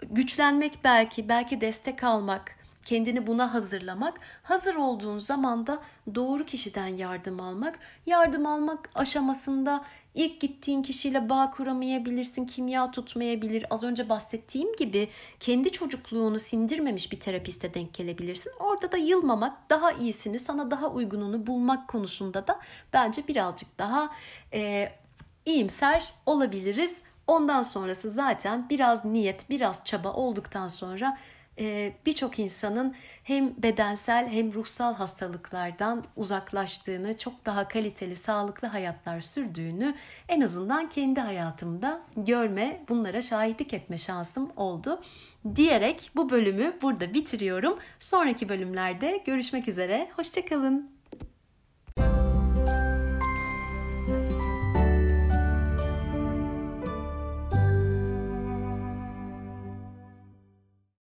güçlenmek 0.02 0.78
belki, 0.84 1.28
belki 1.28 1.60
destek 1.60 2.04
almak, 2.04 2.56
kendini 2.84 3.26
buna 3.26 3.54
hazırlamak, 3.54 4.20
hazır 4.42 4.74
olduğun 4.74 5.18
zaman 5.18 5.66
da 5.66 5.82
doğru 6.14 6.44
kişiden 6.44 6.86
yardım 6.86 7.40
almak. 7.40 7.78
Yardım 8.06 8.46
almak 8.46 8.90
aşamasında 8.94 9.84
ilk 10.14 10.40
gittiğin 10.40 10.82
kişiyle 10.82 11.28
bağ 11.28 11.50
kuramayabilirsin, 11.50 12.46
kimya 12.46 12.90
tutmayabilir. 12.90 13.66
Az 13.70 13.84
önce 13.84 14.08
bahsettiğim 14.08 14.76
gibi 14.76 15.08
kendi 15.40 15.72
çocukluğunu 15.72 16.38
sindirmemiş 16.38 17.12
bir 17.12 17.20
terapiste 17.20 17.74
denk 17.74 17.94
gelebilirsin. 17.94 18.52
Orada 18.60 18.92
da 18.92 18.96
yılmamak, 18.96 19.70
daha 19.70 19.92
iyisini, 19.92 20.38
sana 20.38 20.70
daha 20.70 20.90
uygununu 20.90 21.46
bulmak 21.46 21.88
konusunda 21.88 22.46
da 22.46 22.60
bence 22.92 23.28
birazcık 23.28 23.78
daha 23.78 24.10
e, 24.52 24.92
iyimser 25.46 26.12
olabiliriz. 26.26 26.90
Ondan 27.26 27.62
sonrası 27.62 28.10
zaten 28.10 28.66
biraz 28.70 29.04
niyet, 29.04 29.50
biraz 29.50 29.84
çaba 29.84 30.12
olduktan 30.12 30.68
sonra 30.68 31.18
e, 31.58 31.92
birçok 32.06 32.38
insanın 32.38 32.94
hem 33.22 33.62
bedensel 33.62 34.28
hem 34.28 34.54
ruhsal 34.54 34.94
hastalıklardan 34.94 36.04
uzaklaştığını, 36.16 37.18
çok 37.18 37.46
daha 37.46 37.68
kaliteli, 37.68 38.16
sağlıklı 38.16 38.68
hayatlar 38.68 39.20
sürdüğünü 39.20 39.94
en 40.28 40.40
azından 40.40 40.88
kendi 40.88 41.20
hayatımda 41.20 42.00
görme, 42.16 42.84
bunlara 42.88 43.22
şahitlik 43.22 43.74
etme 43.74 43.98
şansım 43.98 44.50
oldu. 44.56 45.00
Diyerek 45.56 46.10
bu 46.16 46.30
bölümü 46.30 46.76
burada 46.82 47.14
bitiriyorum. 47.14 47.78
Sonraki 48.00 48.48
bölümlerde 48.48 49.22
görüşmek 49.26 49.68
üzere. 49.68 50.10
Hoşçakalın. 50.16 50.95